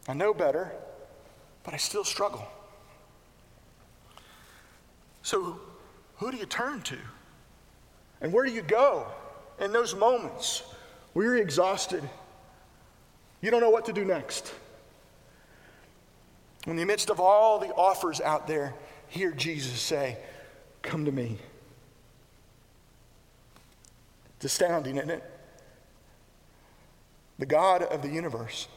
I 0.08 0.14
know 0.14 0.34
better, 0.34 0.72
but 1.66 1.74
I 1.74 1.78
still 1.78 2.04
struggle. 2.04 2.48
So, 5.24 5.60
who 6.18 6.32
do 6.32 6.38
you 6.38 6.46
turn 6.46 6.82
to? 6.84 6.98
And 8.22 8.32
where 8.32 8.46
do 8.46 8.52
you 8.52 8.62
go 8.62 9.08
in 9.60 9.74
those 9.74 9.96
moments 9.96 10.64
where 11.14 11.26
you're 11.26 11.38
exhausted? 11.38 12.08
You 13.42 13.50
don't 13.52 13.62
know 13.62 13.72
what 13.72 13.86
to 13.86 13.94
do 13.94 14.06
next. 14.06 14.54
In 16.68 16.76
the 16.76 16.86
midst 16.86 17.10
of 17.10 17.20
all 17.20 17.60
the 17.60 17.74
offers 17.74 18.22
out 18.22 18.48
there, 18.48 18.74
hear 19.08 19.32
Jesus 19.32 19.82
say, 19.82 20.18
Come 20.84 21.06
to 21.06 21.12
me. 21.12 21.40
It's 24.36 24.46
astounding, 24.46 24.98
isn't 24.98 25.10
it? 25.10 25.24
The 27.40 27.46
God 27.48 27.82
of 27.82 28.04
the 28.04 28.10
universe 28.10 28.68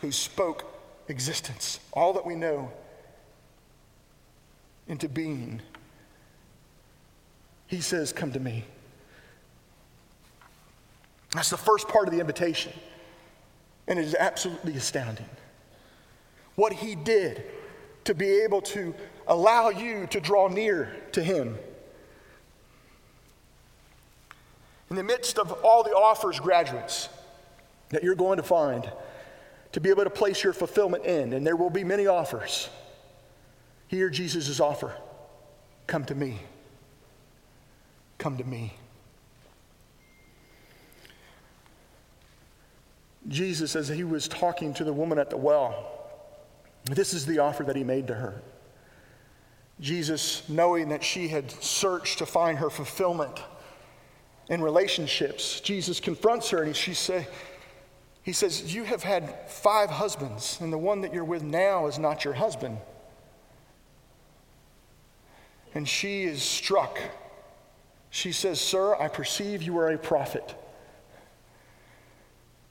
who 0.00 0.10
spoke 0.10 0.73
existence, 1.08 1.80
all 1.92 2.12
that 2.14 2.26
we 2.26 2.34
know, 2.34 2.70
into 4.88 5.08
being. 5.08 5.60
He 7.66 7.80
says, 7.80 8.12
Come 8.12 8.32
to 8.32 8.40
me. 8.40 8.64
That's 11.32 11.50
the 11.50 11.56
first 11.56 11.88
part 11.88 12.06
of 12.06 12.14
the 12.14 12.20
invitation. 12.20 12.72
And 13.88 13.98
it 13.98 14.04
is 14.04 14.14
absolutely 14.14 14.76
astounding. 14.76 15.28
What 16.54 16.72
he 16.72 16.94
did 16.94 17.44
to 18.04 18.14
be 18.14 18.42
able 18.42 18.62
to 18.62 18.94
allow 19.26 19.70
you 19.70 20.06
to 20.08 20.20
draw 20.20 20.48
near 20.48 20.94
to 21.12 21.22
him. 21.22 21.58
In 24.90 24.96
the 24.96 25.02
midst 25.02 25.38
of 25.38 25.52
all 25.64 25.82
the 25.82 25.90
offers, 25.90 26.38
graduates, 26.38 27.08
that 27.90 28.04
you're 28.04 28.14
going 28.14 28.36
to 28.36 28.42
find, 28.42 28.88
to 29.74 29.80
be 29.80 29.90
able 29.90 30.04
to 30.04 30.10
place 30.10 30.44
your 30.44 30.52
fulfillment 30.52 31.04
in, 31.04 31.32
and 31.32 31.44
there 31.44 31.56
will 31.56 31.68
be 31.68 31.82
many 31.82 32.06
offers. 32.06 32.68
Hear 33.88 34.08
Jesus' 34.08 34.60
offer 34.60 34.94
Come 35.88 36.04
to 36.04 36.14
me. 36.14 36.38
Come 38.16 38.38
to 38.38 38.44
me. 38.44 38.72
Jesus, 43.26 43.74
as 43.74 43.88
he 43.88 44.04
was 44.04 44.28
talking 44.28 44.72
to 44.74 44.84
the 44.84 44.92
woman 44.92 45.18
at 45.18 45.28
the 45.28 45.36
well, 45.36 45.90
this 46.84 47.12
is 47.12 47.26
the 47.26 47.40
offer 47.40 47.64
that 47.64 47.74
he 47.74 47.82
made 47.82 48.06
to 48.06 48.14
her. 48.14 48.40
Jesus, 49.80 50.48
knowing 50.48 50.90
that 50.90 51.02
she 51.02 51.26
had 51.26 51.50
searched 51.50 52.18
to 52.18 52.26
find 52.26 52.58
her 52.58 52.70
fulfillment 52.70 53.42
in 54.48 54.62
relationships, 54.62 55.60
Jesus 55.60 55.98
confronts 55.98 56.50
her 56.50 56.62
and 56.62 56.76
she 56.76 56.94
say, 56.94 57.26
he 58.24 58.32
says, 58.32 58.74
You 58.74 58.84
have 58.84 59.02
had 59.02 59.50
five 59.50 59.90
husbands, 59.90 60.58
and 60.60 60.72
the 60.72 60.78
one 60.78 61.02
that 61.02 61.14
you're 61.14 61.24
with 61.24 61.42
now 61.42 61.86
is 61.86 61.98
not 61.98 62.24
your 62.24 62.34
husband. 62.34 62.78
And 65.74 65.88
she 65.88 66.24
is 66.24 66.42
struck. 66.42 66.98
She 68.08 68.32
says, 68.32 68.60
Sir, 68.60 68.96
I 68.96 69.08
perceive 69.08 69.62
you 69.62 69.76
are 69.78 69.92
a 69.92 69.98
prophet. 69.98 70.54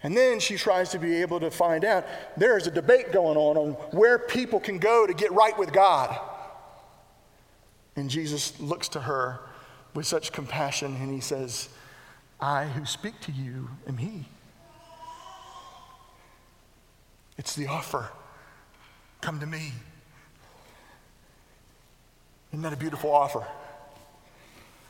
And 0.01 0.17
then 0.17 0.39
she 0.39 0.57
tries 0.57 0.89
to 0.89 0.99
be 0.99 1.21
able 1.21 1.39
to 1.39 1.51
find 1.51 1.85
out 1.85 2.05
there 2.35 2.57
is 2.57 2.67
a 2.67 2.71
debate 2.71 3.13
going 3.13 3.37
on 3.37 3.55
on 3.55 3.71
where 3.91 4.19
people 4.19 4.59
can 4.59 4.79
go 4.79 5.07
to 5.07 5.13
get 5.13 5.31
right 5.31 5.57
with 5.57 5.71
God. 5.71 6.19
And 7.95 8.09
Jesus 8.09 8.59
looks 8.59 8.89
to 8.89 9.01
her 9.01 9.39
with 9.93 10.05
such 10.05 10.33
compassion 10.33 10.95
and 10.95 11.13
he 11.13 11.21
says, 11.21 11.69
I 12.41 12.65
who 12.65 12.85
speak 12.85 13.21
to 13.21 13.31
you 13.31 13.69
am 13.87 13.97
he. 13.97 14.25
It's 17.37 17.55
the 17.55 17.67
offer. 17.67 18.09
Come 19.21 19.39
to 19.39 19.45
me. 19.45 19.71
Isn't 22.51 22.61
that 22.61 22.73
a 22.73 22.77
beautiful 22.77 23.11
offer? 23.11 23.45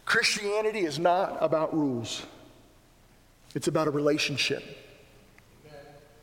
Christianity 0.06 0.80
is 0.80 1.00
not 1.00 1.38
about 1.40 1.74
rules, 1.74 2.24
it's 3.56 3.68
about 3.68 3.88
a 3.88 3.92
relationship. 3.92 4.80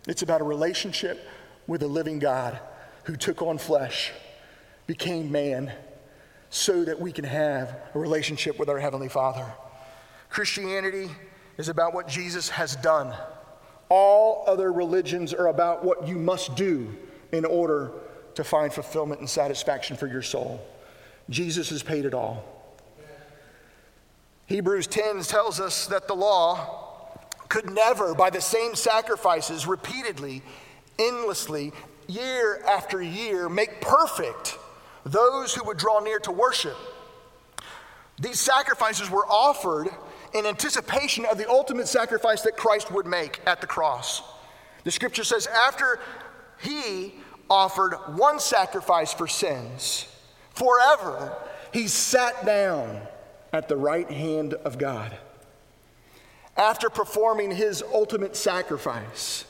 It's 0.09 0.23
about 0.23 0.41
a 0.41 0.45
relationship 0.45 1.29
with 1.67 1.83
a 1.83 1.87
living 1.87 2.19
God 2.19 2.59
who 3.05 3.17
took 3.17 3.43
on 3.43 3.59
flesh, 3.59 4.13
became 4.87 5.31
man, 5.31 5.73
so 6.49 6.85
that 6.85 6.99
we 6.99 7.13
can 7.13 7.25
have 7.25 7.77
a 7.95 7.99
relationship 7.99 8.59
with 8.59 8.69
our 8.69 8.79
Heavenly 8.79 9.09
Father. 9.09 9.47
Christianity 10.31 11.11
is 11.59 11.69
about 11.69 11.93
what 11.93 12.09
Jesus 12.09 12.49
has 12.49 12.77
done. 12.77 13.15
All 13.91 14.45
other 14.47 14.73
religions 14.73 15.35
are 15.35 15.49
about 15.49 15.85
what 15.85 16.09
you 16.09 16.17
must 16.17 16.57
do 16.57 16.97
in 17.33 17.45
order 17.45 17.93
to 18.37 18.45
find 18.45 18.73
fulfillment 18.73 19.21
and 19.21 19.29
satisfaction 19.29 19.97
for 19.97 20.07
your 20.07 20.23
soul. 20.23 20.67
Jesus 21.29 21.69
has 21.69 21.83
paid 21.83 22.07
it 22.07 22.15
all. 22.15 22.45
Hebrews 24.47 24.87
10 24.87 25.23
tells 25.23 25.61
us 25.61 25.87
that 25.89 26.09
the 26.09 26.15
law 26.15 27.19
could 27.49 27.71
never, 27.71 28.15
by 28.15 28.31
the 28.31 28.41
same 28.41 28.75
sacrifices, 28.75 29.67
repeatedly, 29.67 30.43
endlessly, 30.99 31.73
year 32.07 32.63
after 32.67 33.03
year, 33.03 33.49
make 33.49 33.81
perfect 33.81 34.57
those 35.05 35.55
who 35.55 35.65
would 35.65 35.79
draw 35.79 36.01
near 36.01 36.19
to 36.21 36.33
worship. 36.33 36.77
These 38.19 38.39
sacrifices 38.39 39.11
were 39.11 39.27
offered 39.27 39.89
in 40.35 40.47
anticipation 40.47 41.25
of 41.27 41.39
the 41.39 41.49
ultimate 41.49 41.89
sacrifice 41.89 42.43
that 42.43 42.57
Christ 42.57 42.91
would 42.91 43.07
make 43.07 43.41
at 43.47 43.61
the 43.61 43.67
cross. 43.67 44.23
The 44.85 44.91
scripture 44.91 45.25
says, 45.25 45.47
after 45.47 46.01
he 46.63 47.15
offered 47.49 47.95
one 48.17 48.39
sacrifice 48.39 49.13
for 49.13 49.27
sins 49.27 50.07
forever, 50.51 51.37
he 51.73 51.89
sat 51.89 52.45
down 52.47 53.01
at 53.53 53.69
the 53.69 53.77
right 53.77 54.11
hand 54.11 54.55
of 54.55 54.79
God. 54.79 55.17
After 56.57 56.91
performing 56.91 57.51
his 57.51 57.83
ultimate 57.83 58.37
sacrifice, 58.37 59.45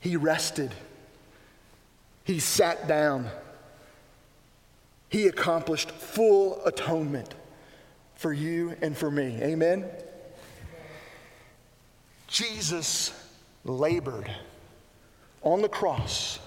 he 0.00 0.16
rested. 0.16 0.74
He 2.24 2.40
sat 2.40 2.86
down. 2.88 3.28
He 5.08 5.26
accomplished 5.26 5.90
full 5.90 6.64
atonement 6.66 7.34
for 8.18 8.32
you 8.32 8.76
and 8.82 8.96
for 8.96 9.10
me. 9.12 9.38
Amen? 9.40 9.84
Jesus 12.26 13.12
labored 13.64 14.28
on 15.42 15.62
the 15.62 15.68
cross 15.68 16.40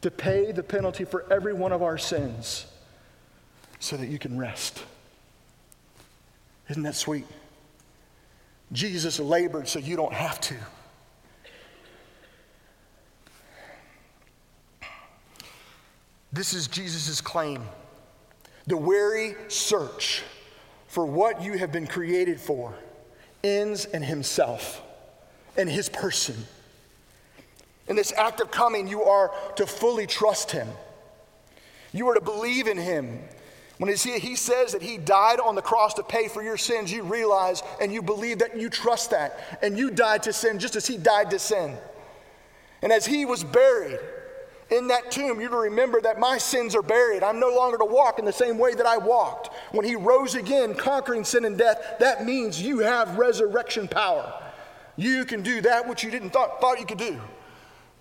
to 0.00 0.10
pay 0.10 0.50
the 0.50 0.62
penalty 0.62 1.04
for 1.04 1.30
every 1.30 1.52
one 1.52 1.72
of 1.72 1.82
our 1.82 1.98
sins 1.98 2.66
so 3.80 3.98
that 3.98 4.08
you 4.08 4.18
can 4.18 4.38
rest. 4.38 4.82
Isn't 6.70 6.84
that 6.84 6.94
sweet? 6.94 7.26
Jesus 8.72 9.20
labored 9.20 9.68
so 9.68 9.78
you 9.78 9.96
don't 9.96 10.14
have 10.14 10.40
to. 10.40 10.54
This 16.32 16.54
is 16.54 16.66
Jesus' 16.66 17.20
claim. 17.20 17.62
The 18.66 18.76
weary 18.78 19.36
search 19.48 20.22
for 20.94 21.04
what 21.04 21.42
you 21.42 21.58
have 21.58 21.72
been 21.72 21.88
created 21.88 22.40
for 22.40 22.72
ends 23.42 23.84
in 23.84 24.00
Himself 24.00 24.80
and 25.56 25.68
His 25.68 25.88
person. 25.88 26.36
In 27.88 27.96
this 27.96 28.12
act 28.12 28.40
of 28.40 28.52
coming, 28.52 28.86
you 28.86 29.02
are 29.02 29.32
to 29.56 29.66
fully 29.66 30.06
trust 30.06 30.52
Him. 30.52 30.68
You 31.92 32.06
are 32.10 32.14
to 32.14 32.20
believe 32.20 32.68
in 32.68 32.78
Him. 32.78 33.18
When 33.78 33.90
he 33.90 34.36
says 34.36 34.70
that 34.70 34.82
He 34.82 34.96
died 34.96 35.40
on 35.40 35.56
the 35.56 35.62
cross 35.62 35.94
to 35.94 36.04
pay 36.04 36.28
for 36.28 36.44
your 36.44 36.56
sins, 36.56 36.92
you 36.92 37.02
realize 37.02 37.64
and 37.80 37.92
you 37.92 38.00
believe 38.00 38.38
that 38.38 38.56
you 38.56 38.70
trust 38.70 39.10
that. 39.10 39.58
And 39.62 39.76
you 39.76 39.90
died 39.90 40.22
to 40.22 40.32
sin 40.32 40.60
just 40.60 40.76
as 40.76 40.86
He 40.86 40.96
died 40.96 41.28
to 41.32 41.40
sin. 41.40 41.76
And 42.82 42.92
as 42.92 43.04
He 43.04 43.24
was 43.24 43.42
buried, 43.42 43.98
in 44.70 44.88
that 44.88 45.10
tomb, 45.10 45.40
you're 45.40 45.50
to 45.50 45.56
remember 45.56 46.00
that 46.00 46.18
my 46.18 46.38
sins 46.38 46.74
are 46.74 46.82
buried. 46.82 47.22
I'm 47.22 47.38
no 47.38 47.54
longer 47.54 47.76
to 47.78 47.84
walk 47.84 48.18
in 48.18 48.24
the 48.24 48.32
same 48.32 48.58
way 48.58 48.74
that 48.74 48.86
I 48.86 48.96
walked. 48.96 49.50
When 49.72 49.84
he 49.84 49.94
rose 49.94 50.34
again, 50.34 50.74
conquering 50.74 51.24
sin 51.24 51.44
and 51.44 51.58
death, 51.58 51.96
that 52.00 52.24
means 52.24 52.60
you 52.60 52.78
have 52.78 53.18
resurrection 53.18 53.88
power. 53.88 54.32
You 54.96 55.24
can 55.24 55.42
do 55.42 55.60
that 55.62 55.88
which 55.88 56.02
you 56.02 56.10
didn't 56.10 56.30
thought, 56.30 56.60
thought 56.60 56.80
you 56.80 56.86
could 56.86 56.98
do. 56.98 57.20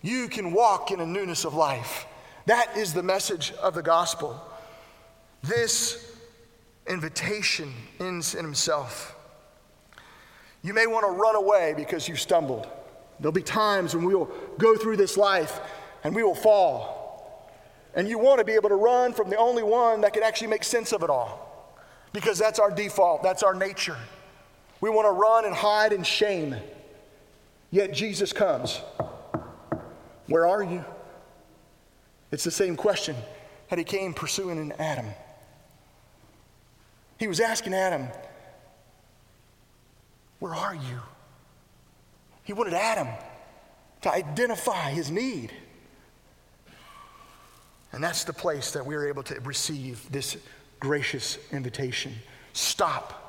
you 0.03 0.27
can 0.27 0.51
walk 0.51 0.91
in 0.91 1.00
a 1.00 1.05
newness 1.05 1.46
of 1.46 1.55
life. 1.55 2.05
That 2.46 2.77
is 2.77 2.93
the 2.93 3.01
message 3.01 3.53
of 3.53 3.74
the 3.74 3.82
gospel. 3.82 4.39
This 5.41 6.13
invitation 6.88 7.74
ends 8.00 8.36
in 8.36 8.43
himself. 8.43 9.15
You 10.62 10.74
may 10.74 10.88
want 10.88 11.05
to 11.05 11.12
run 11.12 11.36
away 11.36 11.74
because 11.75 12.08
you've 12.08 12.20
stumbled. 12.20 12.67
There'll 13.20 13.32
be 13.32 13.41
times 13.41 13.96
when 13.96 14.05
we 14.05 14.13
will 14.13 14.29
go 14.58 14.75
through 14.75 14.98
this 14.98 15.17
life 15.17 15.62
and 16.03 16.15
we 16.15 16.24
will 16.24 16.36
fall. 16.36 17.50
And 17.95 18.07
you 18.07 18.17
want 18.17 18.39
to 18.39 18.45
be 18.45 18.53
able 18.53 18.69
to 18.69 18.75
run 18.75 19.13
from 19.13 19.29
the 19.29 19.38
only 19.38 19.63
one 19.63 20.01
that 20.01 20.13
can 20.13 20.24
actually 20.24 20.48
make 20.48 20.63
sense 20.63 20.91
of 20.91 21.03
it 21.03 21.10
all 21.10 21.43
because 22.12 22.38
that's 22.38 22.60
our 22.60 22.72
default, 22.72 23.24
that's 23.24 23.43
our 23.43 23.53
nature. 23.53 23.98
We 24.81 24.89
want 24.89 25.07
to 25.07 25.12
run 25.12 25.45
and 25.45 25.55
hide 25.55 25.93
in 25.93 26.03
shame. 26.03 26.55
Yet 27.72 27.93
Jesus 27.93 28.33
comes. 28.33 28.81
Where 30.27 30.48
are 30.48 30.63
you? 30.63 30.83
It's 32.31 32.43
the 32.43 32.51
same 32.51 32.75
question 32.75 33.15
that 33.69 33.79
he 33.79 33.86
came 33.86 34.13
pursuing 34.13 34.57
in 34.57 34.72
Adam. 34.74 35.07
He 37.17 37.27
was 37.27 37.39
asking 37.39 37.74
Adam, 37.74 38.07
Where 40.39 40.53
are 40.53 40.75
you? 40.75 41.00
He 42.43 42.53
wanted 42.53 42.74
Adam 42.74 43.07
to 44.01 44.12
identify 44.12 44.91
his 44.91 45.10
need. 45.10 45.51
And 47.93 48.03
that's 48.03 48.23
the 48.23 48.33
place 48.33 48.71
that 48.71 48.85
we 48.85 48.95
are 48.95 49.07
able 49.07 49.23
to 49.23 49.39
receive 49.41 50.12
this 50.12 50.35
gracious 50.79 51.38
invitation. 51.51 52.13
Stop. 52.53 53.19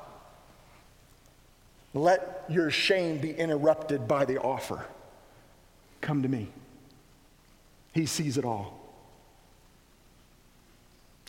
Let 1.93 2.43
your 2.49 2.71
shame 2.71 3.19
be 3.19 3.31
interrupted 3.31 4.07
by 4.07 4.25
the 4.25 4.39
offer. 4.39 4.85
Come 6.01 6.23
to 6.23 6.27
me. 6.27 6.49
He 7.93 8.05
sees 8.07 8.37
it 8.37 8.43
all. 8.43 8.81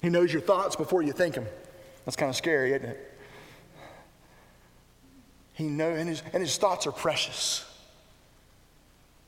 He 0.03 0.09
knows 0.09 0.33
your 0.33 0.43
thoughts 0.43 0.75
before 0.75 1.03
you 1.03 1.13
think 1.13 1.35
them. 1.35 1.47
That's 2.05 2.17
kind 2.17 2.31
of 2.31 2.37
scary, 2.37 2.73
isn't 2.73 2.89
it? 2.89 3.19
He 5.53 5.65
knows, 5.65 5.99
and 5.99 6.09
his, 6.09 6.23
and 6.33 6.43
his 6.43 6.57
thoughts 6.59 6.87
are 6.87 6.93
precious. 6.93 7.65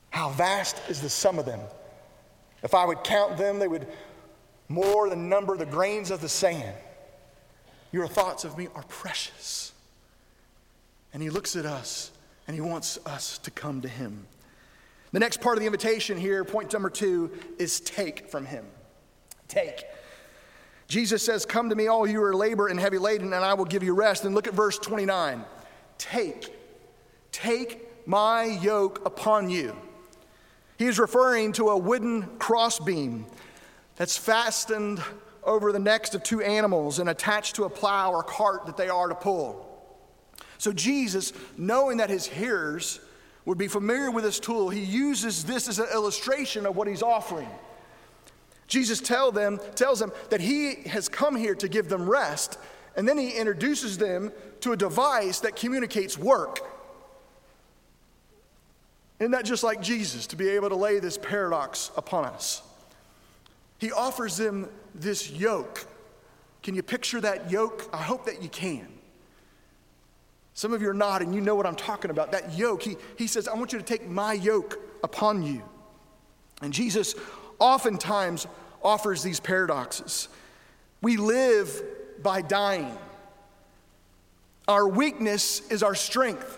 How 0.09 0.29
vast 0.29 0.77
is 0.89 1.01
the 1.01 1.09
sum 1.09 1.39
of 1.39 1.45
them? 1.45 1.59
If 2.63 2.73
I 2.73 2.85
would 2.85 3.03
count 3.03 3.37
them, 3.37 3.59
they 3.59 3.67
would 3.67 3.87
more 4.67 5.09
than 5.09 5.29
number 5.29 5.57
the 5.57 5.65
grains 5.65 6.11
of 6.11 6.21
the 6.21 6.29
sand. 6.29 6.75
Your 7.91 8.07
thoughts 8.07 8.43
of 8.43 8.57
me 8.57 8.67
are 8.75 8.83
precious. 8.83 9.73
And 11.13 11.23
he 11.23 11.29
looks 11.29 11.55
at 11.55 11.65
us 11.65 12.11
and 12.47 12.55
he 12.55 12.61
wants 12.61 12.99
us 13.05 13.37
to 13.39 13.51
come 13.51 13.81
to 13.81 13.87
him. 13.87 14.25
The 15.11 15.19
next 15.19 15.41
part 15.41 15.57
of 15.57 15.61
the 15.61 15.65
invitation 15.65 16.17
here, 16.17 16.43
point 16.43 16.71
number 16.71 16.89
two, 16.89 17.31
is 17.57 17.79
take 17.79 18.29
from 18.29 18.45
him. 18.45 18.65
Take. 19.47 19.83
Jesus 20.87 21.23
says, 21.23 21.45
Come 21.45 21.69
to 21.69 21.75
me, 21.75 21.87
all 21.87 22.05
you 22.05 22.15
who 22.15 22.23
are 22.23 22.35
labor 22.35 22.67
and 22.67 22.79
heavy 22.79 22.99
laden, 22.99 23.33
and 23.33 23.43
I 23.43 23.55
will 23.55 23.65
give 23.65 23.81
you 23.81 23.93
rest. 23.93 24.25
And 24.25 24.35
look 24.35 24.47
at 24.47 24.53
verse 24.53 24.77
29. 24.77 25.43
Take, 25.97 26.53
take 27.31 28.07
my 28.07 28.43
yoke 28.43 29.05
upon 29.05 29.49
you. 29.49 29.75
He 30.79 30.85
is 30.85 30.97
referring 30.97 31.51
to 31.53 31.67
a 31.71 31.77
wooden 31.77 32.23
crossbeam 32.39 33.25
that's 33.97 34.15
fastened 34.15 35.03
over 35.43 35.73
the 35.73 35.79
necks 35.79 36.15
of 36.15 36.23
two 36.23 36.41
animals 36.41 36.99
and 36.99 37.09
attached 37.09 37.57
to 37.57 37.65
a 37.65 37.69
plow 37.69 38.13
or 38.13 38.23
cart 38.23 38.65
that 38.65 38.77
they 38.77 38.87
are 38.87 39.09
to 39.09 39.15
pull. 39.15 39.67
So, 40.57 40.71
Jesus, 40.71 41.33
knowing 41.57 41.97
that 41.97 42.09
his 42.09 42.25
hearers 42.25 43.01
would 43.43 43.57
be 43.57 43.67
familiar 43.67 44.09
with 44.09 44.23
this 44.23 44.39
tool, 44.39 44.69
he 44.69 44.79
uses 44.79 45.43
this 45.43 45.67
as 45.67 45.79
an 45.79 45.87
illustration 45.93 46.65
of 46.65 46.77
what 46.77 46.87
he's 46.87 47.03
offering. 47.03 47.49
Jesus 48.67 49.01
tell 49.01 49.33
them, 49.33 49.59
tells 49.75 49.99
them 49.99 50.13
that 50.29 50.39
he 50.39 50.75
has 50.83 51.09
come 51.09 51.35
here 51.35 51.55
to 51.55 51.67
give 51.67 51.89
them 51.89 52.09
rest, 52.09 52.57
and 52.95 53.05
then 53.05 53.17
he 53.17 53.31
introduces 53.31 53.97
them 53.97 54.31
to 54.61 54.71
a 54.71 54.77
device 54.77 55.41
that 55.41 55.57
communicates 55.57 56.17
work. 56.17 56.78
Isn't 59.19 59.31
that 59.31 59.45
just 59.45 59.63
like 59.63 59.81
Jesus 59.81 60.27
to 60.27 60.35
be 60.35 60.49
able 60.49 60.69
to 60.69 60.75
lay 60.75 60.99
this 60.99 61.17
paradox 61.17 61.91
upon 61.97 62.25
us? 62.25 62.61
He 63.77 63.91
offers 63.91 64.37
them 64.37 64.69
this 64.95 65.29
yoke. 65.29 65.85
Can 66.63 66.75
you 66.75 66.83
picture 66.83 67.21
that 67.21 67.51
yoke? 67.51 67.89
I 67.93 68.01
hope 68.01 68.25
that 68.25 68.41
you 68.41 68.49
can. 68.49 68.87
Some 70.53 70.73
of 70.73 70.81
you 70.81 70.89
are 70.89 70.93
nodding, 70.93 71.31
you 71.33 71.39
know 71.39 71.55
what 71.55 71.65
I'm 71.65 71.75
talking 71.75 72.11
about. 72.11 72.33
That 72.33 72.57
yoke, 72.57 72.83
he, 72.83 72.97
he 73.17 73.27
says, 73.27 73.47
I 73.47 73.53
want 73.55 73.71
you 73.71 73.79
to 73.79 73.85
take 73.85 74.09
my 74.09 74.33
yoke 74.33 74.77
upon 75.03 75.41
you. 75.41 75.63
And 76.61 76.73
Jesus 76.73 77.15
oftentimes 77.59 78.45
offers 78.83 79.23
these 79.23 79.39
paradoxes. 79.39 80.27
We 81.01 81.15
live 81.15 81.81
by 82.21 82.41
dying. 82.41 82.97
Our 84.67 84.87
weakness 84.87 85.61
is 85.71 85.81
our 85.81 85.95
strength. 85.95 86.57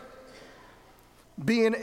Being, 1.44 1.76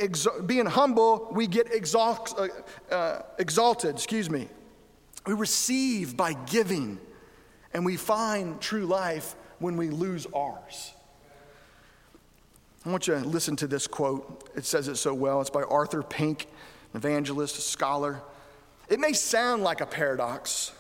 being 0.47 0.67
humble, 0.67 1.29
we 1.33 1.47
get 1.47 1.73
exalt- 1.73 2.39
uh, 2.39 2.95
uh, 2.95 3.23
exalted, 3.39 3.95
excuse 3.95 4.31
me. 4.31 4.49
We 5.27 5.35
receive 5.35 6.17
by 6.17 6.35
giving, 6.35 6.99
and 7.75 7.85
we 7.85 7.97
find 7.97 8.61
true 8.61 8.87
life 8.87 9.35
when 9.59 9.77
we 9.77 9.91
lose 9.91 10.27
ours. 10.35 10.93
I 12.87 12.91
want 12.91 13.07
you 13.09 13.15
to 13.15 13.21
listen 13.21 13.57
to 13.57 13.67
this 13.67 13.87
quote. 13.87 14.49
It 14.55 14.65
says 14.65 14.89
it 14.89 14.97
so 14.97 15.13
well. 15.13 15.41
It's 15.41 15.51
by 15.51 15.63
Arthur 15.63 16.03
Pink, 16.03 16.47
evangelist, 16.95 17.59
a 17.59 17.61
scholar. 17.61 18.23
It 18.89 19.01
may 19.01 19.13
sound 19.13 19.63
like 19.63 19.81
a 19.81 19.87
paradox, 19.87 20.73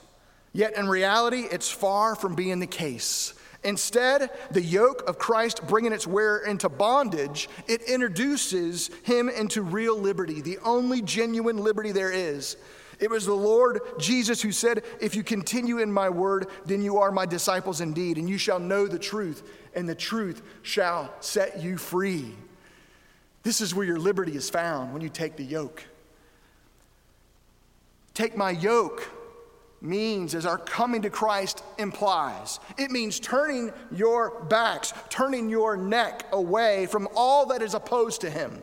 yet 0.53 0.77
in 0.77 0.89
reality, 0.89 1.47
it's 1.51 1.71
far 1.71 2.15
from 2.15 2.35
being 2.35 2.61
the 2.61 2.67
case. 2.67 3.35
Instead, 3.65 4.31
the 4.51 4.63
yoke 4.63 5.09
of 5.09 5.19
Christ 5.19 5.67
bringing 5.67 5.93
its 5.93 6.07
wearer 6.07 6.39
into 6.39 6.69
bondage, 6.69 7.49
it 7.67 7.83
introduces 7.83 8.89
him 9.03 9.29
into 9.29 9.63
real 9.63 9.99
liberty, 9.99 10.41
the 10.41 10.59
only 10.65 11.03
genuine 11.03 11.59
liberty 11.59 11.91
there 11.91 12.13
is. 12.13 12.57
It 13.01 13.11
was 13.11 13.27
the 13.27 13.35
Lord 13.35 13.81
Jesus 13.99 14.43
who 14.43 14.53
said, 14.53 14.85
If 15.01 15.15
you 15.15 15.23
continue 15.23 15.79
in 15.79 15.93
my 15.93 16.09
word, 16.09 16.49
then 16.67 16.83
you 16.83 16.99
are 16.99 17.13
my 17.13 17.27
disciples 17.27 17.81
indeed, 17.81 18.17
and 18.17 18.29
you 18.29 18.39
shall 18.39 18.59
know 18.59 18.87
the 18.87 18.99
truth, 18.99 19.49
and 19.75 19.89
the 19.89 19.95
truth 19.95 20.43
shall 20.63 21.13
set 21.21 21.61
you 21.63 21.79
free. 21.79 22.35
This 23.43 23.61
is 23.61 23.75
where 23.75 23.87
your 23.87 24.01
liberty 24.01 24.37
is 24.37 24.51
found 24.51 24.93
when 24.93 25.03
you 25.03 25.09
take 25.09 25.37
the 25.37 25.45
yoke. 25.45 25.85
Take 28.15 28.37
my 28.37 28.51
yoke 28.51 29.09
means, 29.81 30.35
as 30.35 30.47
our 30.47 30.59
coming 30.59 31.03
to 31.03 31.11
Christ 31.11 31.63
implies. 31.79 32.59
It 32.77 32.91
means 32.91 33.21
turning 33.21 33.73
your 33.93 34.43
backs, 34.45 34.93
turning 35.09 35.49
your 35.49 35.77
neck 35.77 36.27
away 36.33 36.87
from 36.87 37.09
all 37.15 37.47
that 37.47 37.63
is 37.63 37.75
opposed 37.75 38.21
to 38.23 38.31
Him. 38.31 38.63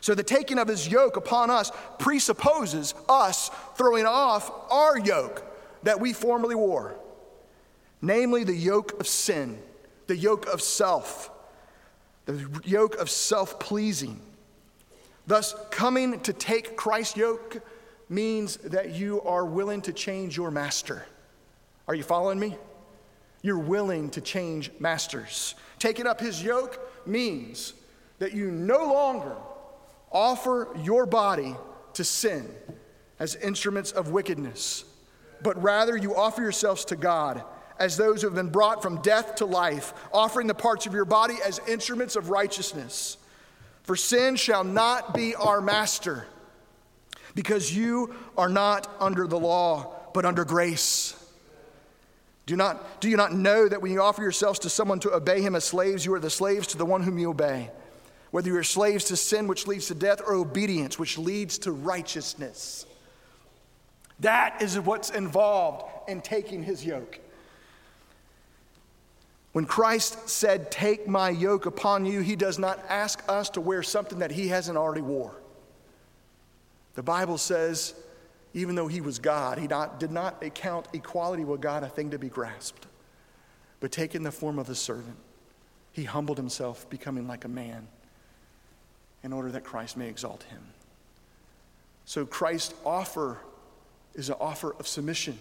So 0.00 0.14
the 0.14 0.22
taking 0.22 0.58
of 0.58 0.68
His 0.68 0.86
yoke 0.88 1.16
upon 1.16 1.50
us 1.50 1.72
presupposes 1.98 2.94
us 3.08 3.50
throwing 3.76 4.04
off 4.04 4.50
our 4.70 4.98
yoke 4.98 5.42
that 5.84 6.00
we 6.00 6.12
formerly 6.12 6.54
wore, 6.54 6.96
namely 8.02 8.44
the 8.44 8.54
yoke 8.54 9.00
of 9.00 9.06
sin, 9.06 9.58
the 10.06 10.16
yoke 10.16 10.46
of 10.46 10.60
self, 10.60 11.30
the 12.26 12.46
yoke 12.64 12.96
of 12.96 13.08
self 13.08 13.58
pleasing. 13.58 14.20
Thus, 15.26 15.54
coming 15.70 16.20
to 16.20 16.34
take 16.34 16.76
Christ's 16.76 17.16
yoke 17.16 17.62
means 18.14 18.56
that 18.58 18.90
you 18.94 19.20
are 19.22 19.44
willing 19.44 19.82
to 19.82 19.92
change 19.92 20.36
your 20.36 20.50
master. 20.50 21.04
Are 21.88 21.94
you 21.94 22.02
following 22.02 22.38
me? 22.38 22.56
You're 23.42 23.58
willing 23.58 24.10
to 24.10 24.20
change 24.20 24.70
masters. 24.78 25.54
Taking 25.78 26.06
up 26.06 26.20
his 26.20 26.42
yoke 26.42 26.80
means 27.06 27.74
that 28.18 28.32
you 28.32 28.50
no 28.50 28.92
longer 28.92 29.36
offer 30.10 30.68
your 30.82 31.04
body 31.04 31.54
to 31.94 32.04
sin 32.04 32.48
as 33.18 33.34
instruments 33.36 33.92
of 33.92 34.10
wickedness, 34.10 34.84
but 35.42 35.60
rather 35.62 35.96
you 35.96 36.14
offer 36.14 36.40
yourselves 36.40 36.84
to 36.86 36.96
God 36.96 37.42
as 37.78 37.96
those 37.96 38.22
who 38.22 38.28
have 38.28 38.36
been 38.36 38.50
brought 38.50 38.80
from 38.80 39.02
death 39.02 39.34
to 39.36 39.44
life, 39.44 39.92
offering 40.12 40.46
the 40.46 40.54
parts 40.54 40.86
of 40.86 40.94
your 40.94 41.04
body 41.04 41.34
as 41.44 41.60
instruments 41.68 42.16
of 42.16 42.30
righteousness. 42.30 43.16
For 43.82 43.96
sin 43.96 44.36
shall 44.36 44.64
not 44.64 45.12
be 45.12 45.34
our 45.34 45.60
master 45.60 46.26
because 47.34 47.74
you 47.76 48.14
are 48.36 48.48
not 48.48 48.88
under 49.00 49.26
the 49.26 49.38
law, 49.38 49.94
but 50.12 50.24
under 50.24 50.44
grace. 50.44 51.20
Do, 52.46 52.56
not, 52.56 53.00
do 53.00 53.08
you 53.08 53.16
not 53.16 53.32
know 53.32 53.68
that 53.68 53.80
when 53.80 53.92
you 53.92 54.02
offer 54.02 54.22
yourselves 54.22 54.58
to 54.60 54.70
someone 54.70 55.00
to 55.00 55.12
obey 55.12 55.40
him 55.40 55.54
as 55.54 55.64
slaves, 55.64 56.04
you 56.04 56.12
are 56.14 56.20
the 56.20 56.30
slaves 56.30 56.66
to 56.68 56.78
the 56.78 56.84
one 56.84 57.02
whom 57.02 57.18
you 57.18 57.30
obey? 57.30 57.70
Whether 58.30 58.50
you 58.50 58.56
are 58.56 58.64
slaves 58.64 59.04
to 59.04 59.16
sin, 59.16 59.46
which 59.46 59.66
leads 59.66 59.86
to 59.88 59.94
death, 59.94 60.20
or 60.26 60.34
obedience, 60.34 60.98
which 60.98 61.16
leads 61.16 61.58
to 61.58 61.72
righteousness. 61.72 62.84
That 64.20 64.60
is 64.60 64.78
what's 64.78 65.10
involved 65.10 65.84
in 66.08 66.20
taking 66.20 66.62
his 66.62 66.84
yoke. 66.84 67.18
When 69.52 69.66
Christ 69.66 70.28
said, 70.28 70.70
Take 70.70 71.06
my 71.06 71.30
yoke 71.30 71.66
upon 71.66 72.04
you, 72.04 72.20
he 72.20 72.34
does 72.36 72.58
not 72.58 72.84
ask 72.88 73.22
us 73.28 73.48
to 73.50 73.60
wear 73.60 73.82
something 73.82 74.18
that 74.18 74.32
he 74.32 74.48
hasn't 74.48 74.76
already 74.76 75.00
wore. 75.00 75.34
The 76.94 77.02
Bible 77.02 77.38
says, 77.38 77.94
even 78.52 78.76
though 78.76 78.86
he 78.86 79.00
was 79.00 79.18
God, 79.18 79.58
he 79.58 79.66
not, 79.66 79.98
did 79.98 80.12
not 80.12 80.42
account 80.42 80.86
equality 80.92 81.44
with 81.44 81.60
God 81.60 81.82
a 81.82 81.88
thing 81.88 82.10
to 82.10 82.18
be 82.18 82.28
grasped, 82.28 82.86
but 83.80 83.90
taking 83.90 84.22
the 84.22 84.30
form 84.30 84.58
of 84.58 84.68
a 84.70 84.74
servant, 84.74 85.16
he 85.92 86.04
humbled 86.04 86.38
himself, 86.38 86.88
becoming 86.88 87.26
like 87.26 87.44
a 87.44 87.48
man, 87.48 87.88
in 89.22 89.32
order 89.32 89.50
that 89.50 89.64
Christ 89.64 89.96
may 89.96 90.08
exalt 90.08 90.44
him. 90.44 90.62
So 92.04 92.26
Christ's 92.26 92.74
offer 92.84 93.38
is 94.14 94.28
an 94.28 94.36
offer 94.38 94.74
of 94.78 94.86
submission. 94.86 95.38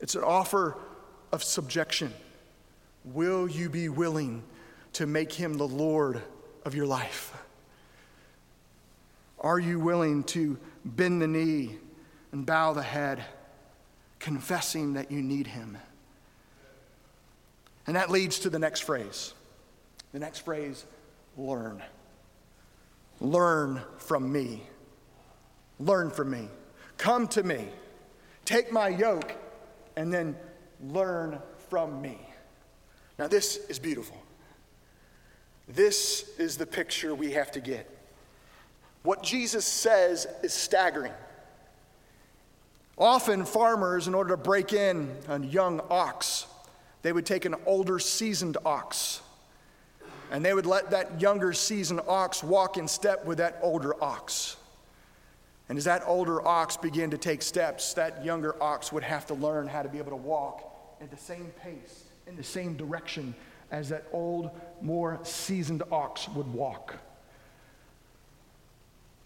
It's 0.00 0.14
an 0.14 0.22
offer 0.22 0.76
of 1.32 1.42
subjection. 1.42 2.12
Will 3.04 3.48
you 3.48 3.68
be 3.68 3.88
willing 3.88 4.42
to 4.94 5.06
make 5.06 5.32
him 5.32 5.54
the 5.54 5.68
Lord 5.68 6.22
of 6.64 6.74
your 6.74 6.86
life? 6.86 7.36
Are 9.44 9.60
you 9.60 9.78
willing 9.78 10.24
to 10.24 10.58
bend 10.86 11.20
the 11.20 11.28
knee 11.28 11.76
and 12.32 12.46
bow 12.46 12.72
the 12.72 12.82
head, 12.82 13.22
confessing 14.18 14.94
that 14.94 15.12
you 15.12 15.20
need 15.20 15.46
him? 15.46 15.76
And 17.86 17.94
that 17.94 18.08
leads 18.10 18.38
to 18.40 18.50
the 18.50 18.58
next 18.58 18.80
phrase. 18.80 19.34
The 20.12 20.18
next 20.18 20.40
phrase 20.46 20.86
learn. 21.36 21.82
Learn 23.20 23.82
from 23.98 24.32
me. 24.32 24.62
Learn 25.78 26.10
from 26.10 26.30
me. 26.30 26.48
Come 26.96 27.28
to 27.28 27.42
me. 27.42 27.68
Take 28.46 28.72
my 28.72 28.88
yoke 28.88 29.34
and 29.94 30.10
then 30.10 30.36
learn 30.82 31.38
from 31.68 32.00
me. 32.00 32.18
Now, 33.18 33.28
this 33.28 33.58
is 33.68 33.78
beautiful. 33.78 34.16
This 35.68 36.30
is 36.38 36.56
the 36.56 36.66
picture 36.66 37.14
we 37.14 37.32
have 37.32 37.52
to 37.52 37.60
get. 37.60 37.93
What 39.04 39.22
Jesus 39.22 39.66
says 39.66 40.26
is 40.42 40.54
staggering. 40.54 41.12
Often, 42.96 43.44
farmers, 43.44 44.08
in 44.08 44.14
order 44.14 44.30
to 44.30 44.36
break 44.38 44.72
in 44.72 45.14
a 45.28 45.38
young 45.40 45.82
ox, 45.90 46.46
they 47.02 47.12
would 47.12 47.26
take 47.26 47.44
an 47.44 47.54
older, 47.66 47.98
seasoned 47.98 48.56
ox, 48.64 49.20
and 50.30 50.42
they 50.42 50.54
would 50.54 50.64
let 50.64 50.90
that 50.90 51.20
younger, 51.20 51.52
seasoned 51.52 52.00
ox 52.08 52.42
walk 52.42 52.78
in 52.78 52.88
step 52.88 53.26
with 53.26 53.38
that 53.38 53.58
older 53.60 54.02
ox. 54.02 54.56
And 55.68 55.76
as 55.76 55.84
that 55.84 56.02
older 56.06 56.46
ox 56.46 56.78
began 56.78 57.10
to 57.10 57.18
take 57.18 57.42
steps, 57.42 57.92
that 57.94 58.24
younger 58.24 58.60
ox 58.62 58.90
would 58.90 59.04
have 59.04 59.26
to 59.26 59.34
learn 59.34 59.66
how 59.66 59.82
to 59.82 59.88
be 59.90 59.98
able 59.98 60.12
to 60.12 60.16
walk 60.16 60.96
at 61.02 61.10
the 61.10 61.16
same 61.18 61.52
pace, 61.62 62.04
in 62.26 62.36
the 62.36 62.42
same 62.42 62.74
direction 62.74 63.34
as 63.70 63.90
that 63.90 64.06
old, 64.12 64.50
more 64.80 65.20
seasoned 65.24 65.82
ox 65.90 66.26
would 66.30 66.50
walk. 66.54 66.96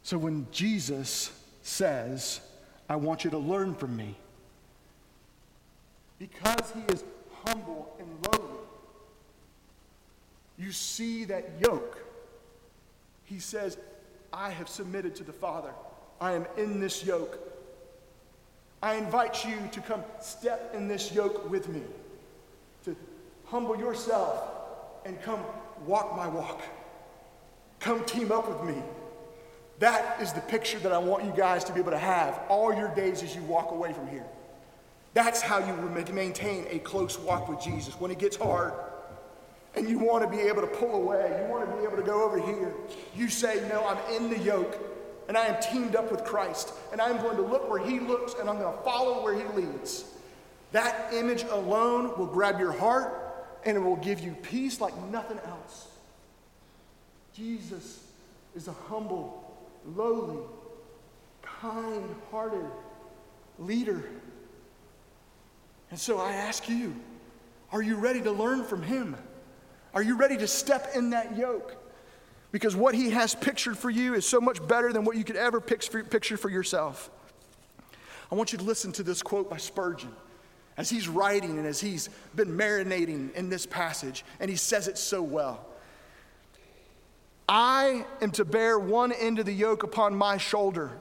So 0.09 0.17
when 0.17 0.47
Jesus 0.51 1.31
says, 1.61 2.41
I 2.89 2.97
want 2.97 3.25
you 3.25 3.31
to 3.31 3.37
learn 3.37 3.75
from 3.75 3.95
me, 3.95 4.17
because 6.19 6.73
he 6.73 6.81
is 6.91 7.05
humble 7.45 7.95
and 7.99 8.09
lowly, 8.33 8.59
you 10.59 10.73
see 10.73 11.27
that 11.27 11.51
yoke. 11.61 12.03
He 13.27 13.39
says, 13.39 13.77
I 14.33 14.49
have 14.49 14.71
submitted 14.71 15.15
to 15.17 15.25
the 15.25 15.33
Father. 15.35 15.75
I 16.23 16.33
am 16.33 16.47
in 16.57 16.81
this 16.81 17.05
yoke. 17.05 17.39
I 18.83 18.95
invite 18.95 19.45
you 19.45 19.59
to 19.73 19.81
come 19.83 20.03
step 20.23 20.75
in 20.75 20.89
this 20.89 21.13
yoke 21.13 21.51
with 21.51 21.69
me, 21.69 21.83
to 22.87 22.97
humble 23.45 23.79
yourself 23.79 24.43
and 25.05 25.21
come 25.21 25.41
walk 25.85 26.17
my 26.17 26.29
walk. 26.29 26.63
Come 27.79 28.07
team 28.07 28.33
up 28.33 28.49
with 28.49 28.75
me. 28.75 28.83
That 29.79 30.21
is 30.21 30.33
the 30.33 30.41
picture 30.41 30.79
that 30.81 30.93
I 30.93 30.99
want 30.99 31.25
you 31.25 31.33
guys 31.37 31.65
to 31.65 31.73
be 31.73 31.81
able 31.81 31.93
to 31.93 31.99
have 31.99 32.41
all 32.49 32.75
your 32.75 32.93
days 32.95 33.23
as 33.23 33.35
you 33.35 33.43
walk 33.43 33.71
away 33.71 33.93
from 33.93 34.09
here. 34.09 34.27
That's 35.15 35.41
how 35.41 35.59
you 35.59 35.75
maintain 36.13 36.67
a 36.71 36.79
close 36.81 37.19
walk 37.19 37.49
with 37.49 37.61
Jesus. 37.61 37.95
When 38.01 38.11
it 38.11 38.19
gets 38.19 38.37
hard 38.37 38.75
and 39.75 39.89
you 39.89 39.99
want 39.99 40.29
to 40.29 40.37
be 40.37 40.43
able 40.43 40.63
to 40.63 40.67
pull 40.67 40.95
away, 40.95 41.43
you 41.43 41.51
want 41.51 41.69
to 41.69 41.77
be 41.77 41.85
able 41.85 41.97
to 41.97 42.03
go 42.03 42.25
over 42.25 42.41
here, 42.41 42.75
you 43.17 43.29
say, 43.29 43.67
No, 43.69 43.87
I'm 43.87 44.15
in 44.15 44.31
the 44.31 44.39
yoke 44.39 44.79
and 45.29 45.37
I 45.37 45.47
am 45.47 45.61
teamed 45.61 45.95
up 45.95 46.11
with 46.11 46.25
Christ, 46.25 46.73
and 46.91 47.03
I'm 47.03 47.19
going 47.19 47.37
to 47.37 47.43
look 47.43 47.69
where 47.69 47.85
He 47.85 48.01
looks, 48.01 48.33
and 48.41 48.49
I'm 48.49 48.59
going 48.59 48.75
to 48.75 48.83
follow 48.83 49.23
where 49.23 49.35
He 49.35 49.45
leads. 49.61 50.07
That 50.73 51.13
image 51.13 51.45
alone 51.45 52.17
will 52.19 52.27
grab 52.27 52.59
your 52.59 52.73
heart 52.73 53.29
and 53.65 53.77
it 53.77 53.81
will 53.81 53.97
give 53.97 54.21
you 54.21 54.37
peace 54.43 54.81
like 54.81 54.97
nothing 55.11 55.39
else. 55.47 55.89
Jesus 57.35 58.05
is 58.55 58.69
a 58.69 58.73
humble, 58.73 59.45
lowly, 59.87 60.39
kind 61.43 62.15
hearted 62.31 62.67
leader. 63.59 64.09
And 65.91 65.99
so 65.99 66.19
I 66.19 66.33
ask 66.33 66.69
you, 66.69 66.95
are 67.73 67.83
you 67.83 67.97
ready 67.97 68.21
to 68.23 68.31
learn 68.31 68.65
from 68.65 68.83
him? 68.83 69.17
Are 69.95 70.03
you 70.03 70.17
ready 70.17 70.37
to 70.37 70.47
step 70.47 70.91
in 70.95 71.11
that 71.11 71.37
yoke? 71.37 71.77
because 72.53 72.75
what 72.75 72.95
he 72.95 73.11
has 73.11 73.35
pictured 73.35 73.77
for 73.77 73.91
you 73.91 74.15
is 74.15 74.27
so 74.27 74.41
much 74.41 74.67
better 74.67 74.93
than 74.93 75.05
what 75.05 75.17
you 75.17 75.25
could 75.25 75.37
ever 75.37 75.61
picture 75.61 76.37
for 76.37 76.49
yourself. 76.49 77.11
I 78.31 78.35
want 78.35 78.53
you 78.53 78.59
to 78.59 78.65
listen 78.65 78.93
to 78.93 79.03
this 79.03 79.23
quote 79.23 79.51
by 79.51 79.57
Spurgeon 79.59 80.15
as 80.77 80.89
he's 80.89 81.09
writing 81.09 81.59
and 81.59 81.67
as 81.67 81.81
he's 81.81 82.09
been 82.37 82.57
marinating 82.57 83.35
in 83.35 83.49
this 83.49 83.67
passage, 83.67 84.25
and 84.39 84.49
he 84.49 84.57
says 84.57 84.87
it 84.87 84.97
so 84.97 85.23
well. 85.23 85.67
I 87.49 88.05
am 88.21 88.31
to 88.33 88.45
bear 88.45 88.79
one 88.79 89.13
end 89.13 89.39
of 89.39 89.47
the 89.47 89.55
yoke 89.55 89.83
upon 89.83 90.15
my 90.15 90.37
shoulder. 90.37 90.93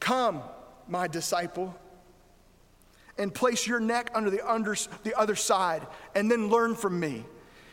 Come, 0.00 0.42
my 0.88 1.06
disciple, 1.06 1.74
and 3.16 3.32
place 3.32 3.66
your 3.66 3.80
neck 3.80 4.10
under 4.14 4.28
the, 4.28 4.46
under, 4.50 4.74
the 5.04 5.18
other 5.18 5.36
side, 5.36 5.86
and 6.14 6.30
then 6.30 6.48
learn 6.48 6.74
from 6.74 6.98
me. 6.98 7.24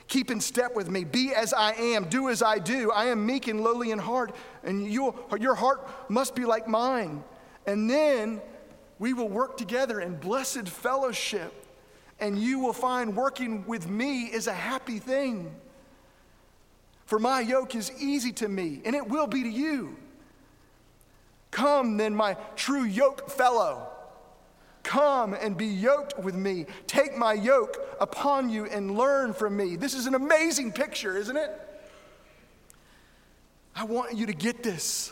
Keep 0.08 0.30
in 0.30 0.40
step 0.40 0.76
with 0.76 0.90
me. 0.90 1.04
Be 1.04 1.34
as 1.34 1.54
I 1.54 1.74
am. 1.74 2.06
Do 2.06 2.30
as 2.30 2.44
I 2.44 2.60
do. 2.60 2.92
I 2.92 3.06
am 3.06 3.26
meek 3.26 3.48
and 3.48 3.62
lowly 3.62 3.92
in 3.92 3.98
heart, 3.98 4.36
and 4.64 4.86
you, 4.86 5.16
your 5.40 5.56
heart 5.56 5.90
must 6.10 6.36
be 6.36 6.46
like 6.46 6.68
mine. 6.68 7.24
And 7.66 7.90
then 7.90 8.42
we 9.00 9.14
will 9.14 9.30
work 9.30 9.58
together 9.58 10.00
in 10.00 10.16
blessed 10.16 10.70
fellowship, 10.70 11.54
and 12.20 12.38
you 12.38 12.60
will 12.60 12.74
find 12.74 13.16
working 13.16 13.66
with 13.66 13.90
me 13.90 14.26
is 14.26 14.48
a 14.48 14.54
happy 14.54 15.00
thing. 15.00 15.56
For 17.06 17.20
my 17.20 17.42
yoke 17.42 17.76
is 17.76 17.92
easy 18.00 18.32
to 18.34 18.48
me, 18.48 18.82
and 18.86 18.96
it 18.96 19.08
will 19.08 19.28
be 19.28 19.44
to 19.44 19.50
you. 19.50 19.98
Come, 21.52 21.98
then, 21.98 22.16
my 22.16 22.36
true 22.56 22.84
yoke 22.84 23.30
fellow. 23.30 23.88
Come 24.82 25.34
and 25.34 25.56
be 25.56 25.68
yoked 25.68 26.20
with 26.20 26.36
me. 26.36 26.66
Take 26.88 27.18
my 27.18 27.34
yoke 27.34 27.78
upon 28.02 28.50
you 28.50 28.66
and 28.66 28.98
learn 28.98 29.34
from 29.34 29.56
me. 29.56 29.76
This 29.76 29.94
is 29.94 30.08
an 30.08 30.16
amazing 30.16 30.72
picture, 30.72 31.18
isn't 31.18 31.38
it? 31.38 31.52
I 33.76 33.86
want 33.86 34.16
you 34.16 34.26
to 34.26 34.34
get 34.34 34.62
this 34.62 35.12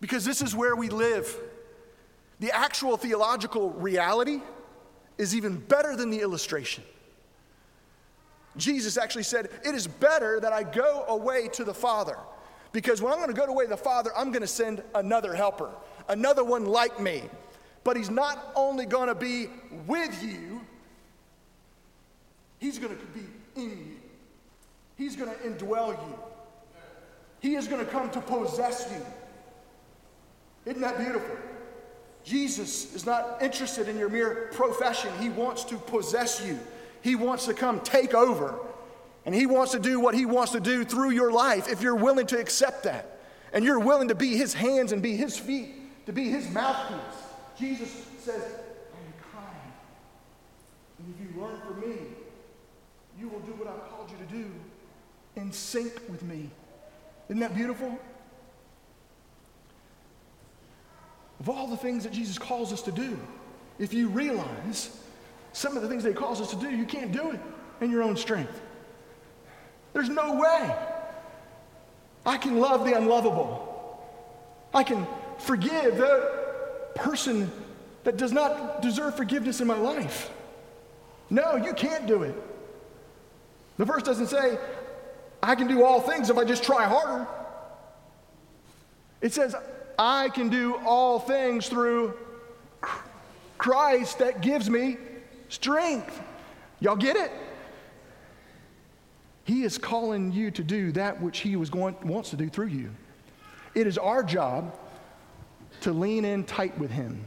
because 0.00 0.24
this 0.24 0.42
is 0.42 0.54
where 0.54 0.76
we 0.76 0.88
live. 0.88 1.34
The 2.40 2.52
actual 2.52 2.96
theological 2.96 3.70
reality 3.70 4.40
is 5.18 5.34
even 5.34 5.58
better 5.58 5.96
than 5.96 6.10
the 6.10 6.20
illustration. 6.20 6.84
Jesus 8.56 8.96
actually 8.96 9.24
said, 9.24 9.48
It 9.64 9.74
is 9.74 9.86
better 9.86 10.40
that 10.40 10.52
I 10.52 10.62
go 10.62 11.04
away 11.08 11.48
to 11.48 11.64
the 11.64 11.74
Father. 11.74 12.16
Because 12.72 13.00
when 13.00 13.12
I'm 13.12 13.18
going 13.18 13.32
to 13.32 13.40
go 13.40 13.44
away 13.44 13.64
to 13.64 13.70
the 13.70 13.76
Father, 13.76 14.10
I'm 14.16 14.30
going 14.30 14.42
to 14.42 14.48
send 14.48 14.82
another 14.94 15.32
helper, 15.32 15.70
another 16.08 16.42
one 16.42 16.66
like 16.66 17.00
me, 17.00 17.22
but 17.84 17.96
he's 17.96 18.10
not 18.10 18.52
only 18.56 18.84
going 18.84 19.08
to 19.08 19.14
be 19.14 19.46
with 19.86 20.22
you, 20.24 20.60
he's 22.58 22.78
going 22.78 22.96
to 22.96 23.04
be 23.06 23.20
in 23.54 23.70
you. 23.70 23.96
He's 24.96 25.16
going 25.16 25.30
to 25.30 25.36
indwell 25.36 25.90
you. 25.90 26.18
He 27.40 27.54
is 27.56 27.68
going 27.68 27.84
to 27.84 27.90
come 27.90 28.10
to 28.10 28.20
possess 28.20 28.88
you. 28.90 29.04
Isn't 30.66 30.80
that 30.80 30.98
beautiful? 30.98 31.36
Jesus 32.24 32.94
is 32.94 33.04
not 33.04 33.42
interested 33.42 33.86
in 33.86 33.98
your 33.98 34.08
mere 34.08 34.50
profession. 34.52 35.10
He 35.20 35.28
wants 35.28 35.62
to 35.64 35.76
possess 35.76 36.44
you. 36.44 36.58
He 37.04 37.16
wants 37.16 37.44
to 37.44 37.52
come 37.52 37.80
take 37.80 38.14
over. 38.14 38.58
And 39.26 39.34
He 39.34 39.44
wants 39.44 39.72
to 39.72 39.78
do 39.78 40.00
what 40.00 40.14
He 40.14 40.24
wants 40.24 40.52
to 40.52 40.60
do 40.60 40.84
through 40.84 41.10
your 41.10 41.30
life 41.30 41.68
if 41.68 41.82
you're 41.82 41.94
willing 41.94 42.26
to 42.28 42.38
accept 42.38 42.84
that. 42.84 43.20
And 43.52 43.62
you're 43.62 43.78
willing 43.78 44.08
to 44.08 44.14
be 44.14 44.38
His 44.38 44.54
hands 44.54 44.90
and 44.90 45.02
be 45.02 45.14
His 45.14 45.38
feet, 45.38 46.06
to 46.06 46.12
be 46.12 46.30
His 46.30 46.48
mouthpiece. 46.48 47.20
Jesus 47.58 48.06
says, 48.18 48.42
I 48.42 48.96
am 48.96 49.12
kind. 49.34 49.72
And 50.98 51.14
if 51.14 51.20
you 51.20 51.42
learn 51.42 51.60
from 51.60 51.80
me, 51.80 51.96
you 53.20 53.28
will 53.28 53.40
do 53.40 53.52
what 53.52 53.68
I've 53.68 53.86
called 53.90 54.10
you 54.10 54.16
to 54.26 54.32
do 54.32 54.50
in 55.36 55.52
sync 55.52 55.92
with 56.08 56.22
me. 56.22 56.48
Isn't 57.28 57.40
that 57.40 57.54
beautiful? 57.54 57.98
Of 61.38 61.50
all 61.50 61.66
the 61.66 61.76
things 61.76 62.04
that 62.04 62.14
Jesus 62.14 62.38
calls 62.38 62.72
us 62.72 62.80
to 62.80 62.92
do, 62.92 63.18
if 63.78 63.92
you 63.92 64.08
realize 64.08 65.03
some 65.54 65.76
of 65.76 65.82
the 65.82 65.88
things 65.88 66.02
that 66.02 66.10
he 66.10 66.14
calls 66.14 66.40
us 66.40 66.50
to 66.50 66.56
do, 66.56 66.68
you 66.68 66.84
can't 66.84 67.12
do 67.12 67.30
it 67.30 67.40
in 67.80 67.90
your 67.90 68.02
own 68.02 68.16
strength. 68.16 68.60
There's 69.92 70.08
no 70.08 70.34
way. 70.34 70.76
I 72.26 72.36
can 72.36 72.58
love 72.58 72.84
the 72.84 72.94
unlovable. 72.94 74.02
I 74.74 74.82
can 74.82 75.06
forgive 75.38 75.96
the 75.96 76.90
person 76.96 77.50
that 78.02 78.16
does 78.16 78.32
not 78.32 78.82
deserve 78.82 79.16
forgiveness 79.16 79.60
in 79.60 79.68
my 79.68 79.78
life. 79.78 80.28
No, 81.30 81.54
you 81.54 81.72
can't 81.72 82.08
do 82.08 82.24
it. 82.24 82.34
The 83.78 83.84
verse 83.84 84.02
doesn't 84.02 84.26
say, 84.26 84.58
I 85.40 85.54
can 85.54 85.68
do 85.68 85.84
all 85.84 86.00
things 86.00 86.30
if 86.30 86.36
I 86.36 86.44
just 86.44 86.64
try 86.64 86.84
harder. 86.84 87.28
It 89.20 89.32
says, 89.32 89.54
I 89.96 90.30
can 90.30 90.48
do 90.48 90.80
all 90.84 91.20
things 91.20 91.68
through 91.68 92.14
Christ 93.56 94.18
that 94.18 94.40
gives 94.40 94.68
me 94.68 94.96
strength. 95.48 96.20
Y'all 96.80 96.96
get 96.96 97.16
it? 97.16 97.30
He 99.44 99.62
is 99.62 99.76
calling 99.78 100.32
you 100.32 100.50
to 100.52 100.62
do 100.62 100.92
that 100.92 101.20
which 101.20 101.38
he 101.38 101.56
was 101.56 101.70
going, 101.70 101.96
wants 102.02 102.30
to 102.30 102.36
do 102.36 102.48
through 102.48 102.68
you. 102.68 102.90
It 103.74 103.86
is 103.86 103.98
our 103.98 104.22
job 104.22 104.76
to 105.82 105.92
lean 105.92 106.24
in 106.24 106.44
tight 106.44 106.78
with 106.78 106.90
him, 106.90 107.24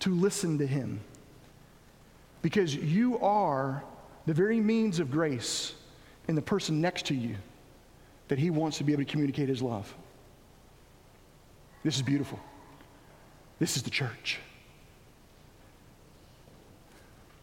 to 0.00 0.14
listen 0.14 0.58
to 0.58 0.66
him. 0.66 1.00
Because 2.42 2.74
you 2.74 3.18
are 3.20 3.84
the 4.26 4.32
very 4.32 4.60
means 4.60 5.00
of 5.00 5.10
grace 5.10 5.74
in 6.28 6.34
the 6.34 6.42
person 6.42 6.80
next 6.80 7.06
to 7.06 7.14
you 7.14 7.36
that 8.28 8.38
he 8.38 8.48
wants 8.48 8.78
to 8.78 8.84
be 8.84 8.92
able 8.92 9.04
to 9.04 9.10
communicate 9.10 9.48
his 9.48 9.60
love. 9.60 9.92
This 11.82 11.96
is 11.96 12.02
beautiful. 12.02 12.38
This 13.58 13.76
is 13.76 13.82
the 13.82 13.90
church. 13.90 14.38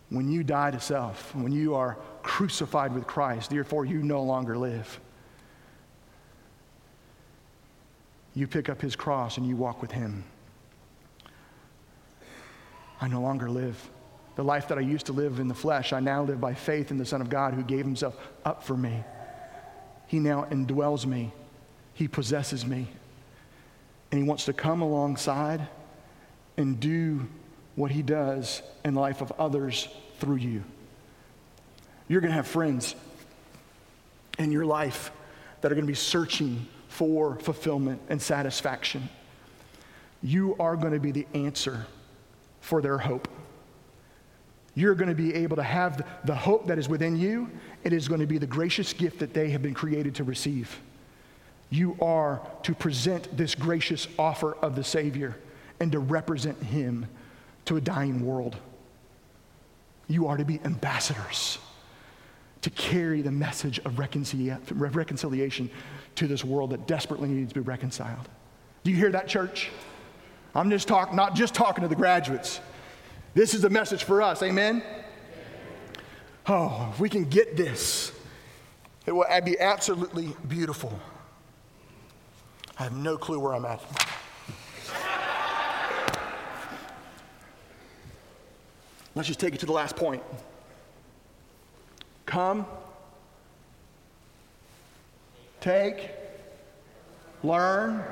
When 0.10 0.30
you 0.30 0.44
die 0.44 0.72
to 0.72 0.80
self, 0.80 1.36
when 1.36 1.52
you 1.52 1.76
are 1.76 1.98
crucified 2.24 2.94
with 2.94 3.06
Christ, 3.06 3.50
therefore 3.50 3.86
you 3.86 4.02
no 4.02 4.24
longer 4.24 4.58
live. 4.58 5.00
You 8.34 8.48
pick 8.48 8.70
up 8.70 8.82
his 8.82 8.96
cross 8.96 9.38
and 9.38 9.48
you 9.48 9.56
walk 9.56 9.82
with 9.82 9.92
him. 9.92 10.24
I 13.02 13.08
no 13.08 13.22
longer 13.22 13.50
live. 13.50 13.90
The 14.36 14.44
life 14.44 14.68
that 14.68 14.78
I 14.78 14.82
used 14.82 15.08
to 15.08 15.14
live 15.14 15.40
in 15.40 15.48
the 15.48 15.56
flesh, 15.56 15.92
I 15.92 16.00
now 16.00 16.24
live 16.24 16.40
by 16.40 16.54
faith 16.54 16.92
in 16.92 16.98
the 16.98 17.06
Son 17.06 17.22
of 17.22 17.30
God 17.30 17.54
who 17.54 17.64
gave 17.64 17.84
himself 17.84 18.16
up 18.46 18.64
for 18.64 18.78
me. 18.78 19.04
He 20.06 20.20
now 20.20 20.46
indwells 20.52 21.06
me, 21.06 21.34
he 21.94 22.08
possesses 22.08 22.66
me, 22.66 22.88
and 24.12 24.22
he 24.22 24.28
wants 24.28 24.46
to 24.46 24.54
come 24.54 24.82
alongside 24.82 25.68
and 26.56 26.80
do 26.80 27.28
what 27.78 27.92
he 27.92 28.02
does 28.02 28.64
in 28.84 28.96
the 28.96 29.00
life 29.00 29.22
of 29.22 29.32
others 29.40 29.88
through 30.20 30.36
you. 30.36 30.64
You're 32.08 32.22
going 32.22 32.32
to 32.32 32.36
have 32.36 32.48
friends 32.48 32.96
in 34.40 34.52
your 34.52 34.66
life 34.66 35.12
that 35.62 35.72
are 35.72 35.76
going 35.76 35.86
to 35.86 35.92
be 35.92 35.96
searching 35.96 36.68
for 36.90 37.38
fulfillment 37.38 38.02
and 38.10 38.20
satisfaction. 38.20 39.08
You 40.24 40.56
are 40.60 40.76
going 40.76 40.94
to 40.94 41.00
be 41.00 41.12
the 41.12 41.28
answer 41.36 41.86
for 42.62 42.82
their 42.82 42.98
hope. 42.98 43.28
You're 44.74 44.96
going 44.96 45.10
to 45.10 45.16
be 45.16 45.36
able 45.36 45.58
to 45.58 45.64
have 45.64 46.04
the 46.26 46.36
hope 46.36 46.68
that 46.68 46.80
is 46.80 46.90
within 46.90 47.16
you. 47.16 47.48
It 47.84 47.94
is 47.94 48.08
going 48.08 48.22
to 48.22 48.28
be 48.28 48.40
the 48.40 48.48
gracious 48.48 48.92
gift 48.92 49.20
that 49.20 49.36
they 49.36 49.52
have 49.52 49.62
been 49.62 49.76
created 49.76 50.16
to 50.16 50.24
receive. 50.24 50.80
You 51.70 51.96
are 52.02 52.42
to 52.64 52.74
present 52.74 53.38
this 53.38 53.54
gracious 53.54 54.08
offer 54.18 54.54
of 54.56 54.76
the 54.76 54.84
Savior 54.84 55.38
and 55.80 55.92
to 55.92 56.00
represent 56.00 56.62
Him 56.64 57.06
to 57.68 57.78
a 57.78 57.82
dying 57.82 58.26
world. 58.26 58.58
You 60.08 60.28
are 60.28 60.38
to 60.38 60.46
be 60.46 60.60
ambassadors 60.64 61.60
to 62.62 62.70
carry 62.72 63.22
the 63.22 63.32
message 63.32 63.80
of 63.80 64.00
reconciliation 64.00 65.70
to 66.16 66.28
this 66.28 66.44
world 66.44 66.72
that 66.72 66.88
desperately 66.88 67.30
needs 67.30 67.54
to 67.54 67.56
be 67.56 67.62
reconciled. 67.62 68.28
Do 68.84 68.92
you 68.92 68.98
hear 68.98 69.12
that, 69.12 69.28
church? 69.28 69.70
I'm 70.56 70.70
just 70.70 70.88
talking, 70.88 71.16
not 71.16 71.36
just 71.36 71.54
talking 71.54 71.84
to 71.84 71.88
the 71.88 71.96
graduates. 71.96 72.60
This 73.34 73.54
is 73.54 73.64
a 73.64 73.70
message 73.70 74.04
for 74.04 74.22
us. 74.22 74.42
Amen? 74.42 74.82
Oh, 76.48 76.90
if 76.92 77.00
we 77.00 77.10
can 77.10 77.26
get 77.26 77.56
this, 77.56 78.12
it 79.06 79.12
will 79.12 79.26
be 79.44 79.60
absolutely 79.60 80.34
beautiful. 80.48 80.98
I 82.80 82.84
have 82.84 82.96
no 82.96 83.18
clue 83.18 83.40
where 83.40 83.54
I'm 83.54 83.66
at. 83.66 83.82
Let's 89.18 89.28
just 89.28 89.42
take 89.42 89.54
it 89.54 89.60
to 89.60 89.66
the 89.66 89.74
last 89.74 89.98
point. 89.98 90.24
Come, 92.26 92.66
take, 95.60 96.12
learn, 97.44 98.04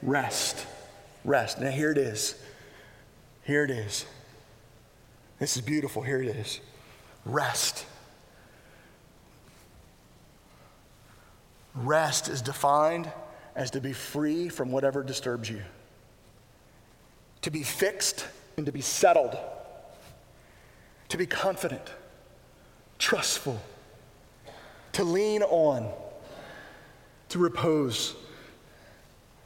rest 0.00 0.66
rest. 1.26 1.60
Now, 1.60 1.70
here 1.70 1.90
it 1.90 1.98
is. 1.98 2.36
Here 3.44 3.64
it 3.64 3.70
is. 3.70 4.06
This 5.38 5.56
is 5.56 5.62
beautiful. 5.62 6.02
Here 6.02 6.22
it 6.22 6.28
is. 6.28 6.60
Rest. 7.24 7.84
Rest 11.74 12.28
is 12.28 12.40
defined 12.40 13.10
as 13.54 13.70
to 13.72 13.80
be 13.80 13.92
free 13.92 14.48
from 14.48 14.70
whatever 14.70 15.02
disturbs 15.02 15.50
you, 15.50 15.62
to 17.42 17.50
be 17.50 17.62
fixed 17.62 18.26
and 18.56 18.64
to 18.66 18.72
be 18.72 18.80
settled, 18.80 19.36
to 21.08 21.16
be 21.16 21.26
confident, 21.26 21.92
trustful, 22.98 23.60
to 24.92 25.04
lean 25.04 25.42
on, 25.42 25.90
to 27.28 27.38
repose, 27.38 28.14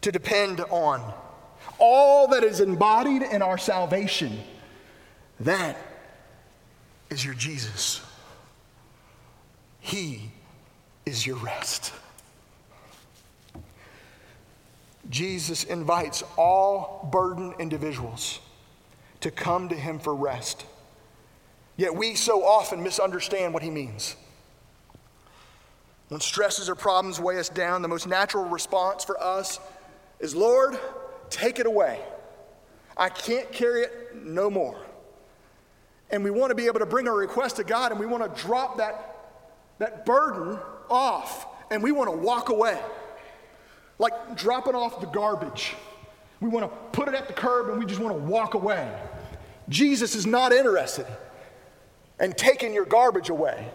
to 0.01 0.13
depend 0.13 0.61
on 0.71 1.13
all 1.79 2.29
that 2.29 2.45
is 2.45 2.61
embodied 2.61 3.23
in 3.23 3.43
our 3.43 3.59
salvation, 3.59 4.39
that 5.41 5.77
is 7.09 7.25
your 7.25 7.35
Jesus. 7.35 8.01
He 9.81 10.31
is 11.07 11.27
your 11.27 11.37
rest. 11.37 11.93
Jesus 15.09 15.65
invites 15.65 16.23
all 16.37 17.09
burdened 17.11 17.55
individuals 17.59 18.39
to 19.21 19.31
come 19.31 19.69
to 19.69 19.75
him 19.75 19.99
for 19.99 20.15
rest. 20.15 20.65
Yet 21.81 21.97
we 21.97 22.15
so 22.15 22.45
often 22.45 22.83
misunderstand 22.83 23.55
what 23.55 23.63
he 23.63 23.71
means. 23.71 24.15
When 26.09 26.21
stresses 26.21 26.69
or 26.69 26.75
problems 26.75 27.19
weigh 27.19 27.39
us 27.39 27.49
down, 27.49 27.81
the 27.81 27.89
most 27.89 28.07
natural 28.07 28.45
response 28.45 29.03
for 29.03 29.19
us 29.19 29.59
is 30.19 30.35
Lord, 30.35 30.79
Take 31.31 31.59
it 31.59 31.65
away. 31.65 31.99
I 32.99 33.09
can't 33.09 33.51
carry 33.51 33.85
it 33.85 34.15
no 34.15 34.51
more. 34.51 34.77
And 36.11 36.23
we 36.23 36.31
want 36.31 36.51
to 36.51 36.55
be 36.55 36.67
able 36.67 36.81
to 36.81 36.87
bring 36.87 37.07
a 37.09 37.13
request 37.13 37.57
to 37.57 37.65
God 37.65 37.93
and 37.93 37.99
we 37.99 38.05
want 38.05 38.23
to 38.23 38.43
drop 38.43 38.77
that, 38.77 39.17
that 39.79 40.05
burden 40.05 40.59
off 40.91 41.47
and 41.71 41.83
we 41.83 41.93
want 41.93 42.11
to 42.11 42.17
walk 42.17 42.51
away. 42.51 42.79
Like 43.99 44.37
dropping 44.37 44.75
off 44.75 45.01
the 45.01 45.07
garbage. 45.07 45.75
We 46.41 46.51
want 46.51 46.71
to 46.71 46.77
put 46.93 47.09
it 47.09 47.15
at 47.15 47.27
the 47.27 47.33
curb 47.33 47.71
and 47.71 47.79
we 47.79 47.87
just 47.87 48.03
want 48.03 48.15
to 48.15 48.23
walk 48.23 48.53
away. 48.53 48.93
Jesus 49.71 50.15
is 50.15 50.27
not 50.27 50.53
interested 50.53 51.07
in 52.21 52.33
taking 52.33 52.73
your 52.75 52.85
garbage 52.85 53.31
away, 53.31 53.71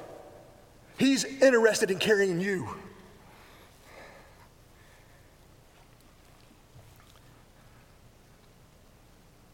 He's 0.98 1.26
interested 1.26 1.92
in 1.92 2.00
carrying 2.00 2.40
you. 2.40 2.70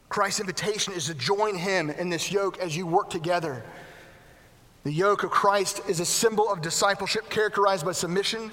Christ's 0.09 0.41
invitation 0.41 0.93
is 0.93 1.05
to 1.05 1.13
join 1.13 1.55
him 1.55 1.89
in 1.89 2.09
this 2.09 2.31
yoke 2.31 2.59
as 2.59 2.75
you 2.75 2.85
work 2.85 3.09
together. 3.09 3.63
The 4.83 4.91
yoke 4.91 5.23
of 5.23 5.31
Christ 5.31 5.81
is 5.87 5.99
a 5.99 6.05
symbol 6.05 6.51
of 6.51 6.61
discipleship 6.61 7.29
characterized 7.29 7.85
by 7.85 7.93
submission 7.93 8.51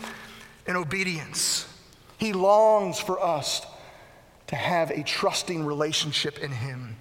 and 0.66 0.76
obedience. 0.76 1.66
He 2.16 2.32
longs 2.32 3.00
for 3.00 3.20
us 3.20 3.66
to 4.46 4.56
have 4.56 4.90
a 4.90 5.02
trusting 5.02 5.66
relationship 5.66 6.38
in 6.38 6.52
him. 6.52 6.96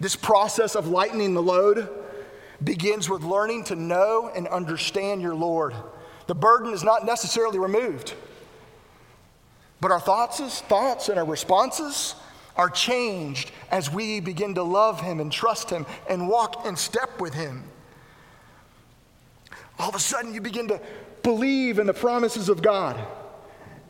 This 0.00 0.16
process 0.16 0.74
of 0.74 0.88
lightening 0.88 1.34
the 1.34 1.42
load 1.42 1.88
begins 2.62 3.08
with 3.08 3.22
learning 3.22 3.64
to 3.64 3.76
know 3.76 4.30
and 4.34 4.48
understand 4.48 5.22
your 5.22 5.34
Lord. 5.34 5.74
The 6.26 6.34
burden 6.34 6.72
is 6.72 6.82
not 6.82 7.06
necessarily 7.06 7.58
removed, 7.58 8.14
but 9.80 9.90
our 9.90 10.00
thoughts, 10.00 10.60
thoughts 10.62 11.08
and 11.08 11.18
our 11.18 11.24
responses 11.24 12.14
are 12.56 12.68
changed 12.68 13.52
as 13.70 13.90
we 13.90 14.20
begin 14.20 14.54
to 14.56 14.62
love 14.62 15.00
Him 15.00 15.20
and 15.20 15.30
trust 15.30 15.70
Him 15.70 15.86
and 16.08 16.28
walk 16.28 16.66
in 16.66 16.76
step 16.76 17.20
with 17.20 17.32
Him. 17.32 17.62
All 19.78 19.88
of 19.88 19.94
a 19.94 20.00
sudden, 20.00 20.34
you 20.34 20.40
begin 20.40 20.68
to 20.68 20.80
believe 21.22 21.78
in 21.78 21.86
the 21.86 21.94
promises 21.94 22.48
of 22.48 22.62
God 22.62 22.98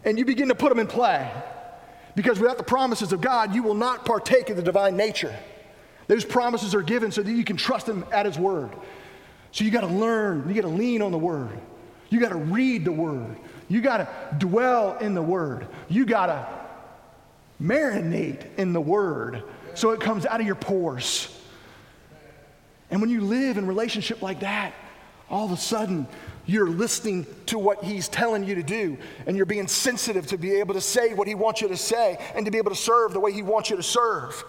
and 0.05 0.19
you 0.19 0.25
begin 0.25 0.49
to 0.49 0.55
put 0.55 0.69
them 0.69 0.79
in 0.79 0.87
play. 0.87 1.31
Because 2.15 2.41
without 2.41 2.59
the 2.59 2.65
promises 2.65 3.13
of 3.13 3.21
God, 3.21 3.55
you 3.55 3.63
will 3.63 3.75
not 3.75 4.05
partake 4.05 4.51
of 4.51 4.57
the 4.57 4.63
divine 4.63 4.97
nature. 4.97 5.35
Those 6.09 6.25
promises 6.25 6.75
are 6.75 6.83
given 6.83 7.13
so 7.13 7.23
that 7.23 7.31
you 7.31 7.45
can 7.45 7.57
trust 7.57 7.89
Him 7.89 8.05
at 8.11 8.27
His 8.27 8.39
word. 8.39 8.71
So 9.53 9.65
you 9.65 9.71
got 9.71 9.83
to 9.83 9.87
learn, 9.87 10.49
you 10.49 10.55
got 10.55 10.69
to 10.69 10.75
lean 10.75 11.01
on 11.01 11.13
the 11.13 11.19
word. 11.19 11.59
You 12.11 12.21
got 12.21 12.31
to 12.31 12.37
read 12.37 12.85
the 12.85 12.93
Word. 12.93 13.37
You 13.69 13.81
got 13.81 13.99
to 13.99 14.37
dwell 14.39 14.97
in 14.99 15.15
the 15.15 15.23
Word. 15.23 15.67
You 15.89 16.07
got 16.07 16.27
to 16.27 16.49
marinate 17.63 18.47
in 18.57 18.73
the 18.73 18.81
Word 18.81 19.43
so 19.75 19.91
it 19.91 20.01
comes 20.01 20.25
out 20.25 20.41
of 20.41 20.47
your 20.47 20.57
pores. 20.57 21.35
And 22.91 23.01
when 23.01 23.11
you 23.11 23.21
live 23.21 23.59
in 23.59 23.67
relationship 23.67 24.23
like 24.23 24.41
that, 24.41 24.73
all 25.29 25.45
of 25.45 25.53
a 25.53 25.57
sudden 25.59 26.07
you're 26.47 26.71
listening 26.71 27.27
to 27.45 27.59
what 27.59 27.85
he's 27.85 28.09
telling 28.09 28.45
you 28.45 28.55
to 28.55 28.63
do 28.63 28.97
and 29.27 29.37
you're 29.37 29.45
being 29.45 29.69
sensitive 29.69 30.27
to 30.29 30.39
be 30.39 30.53
able 30.53 30.73
to 30.73 30.81
say 30.81 31.13
what 31.13 31.29
he 31.29 31.35
wants 31.35 31.61
you 31.61 31.69
to 31.69 31.77
say 31.77 32.17
and 32.35 32.47
to 32.47 32.51
be 32.51 32.57
able 32.57 32.71
to 32.71 32.77
serve 32.77 33.13
the 33.13 33.21
way 33.21 33.31
he 33.31 33.43
wants 33.43 33.69
you 33.69 33.77
to 33.77 33.83
serve. 33.83 34.43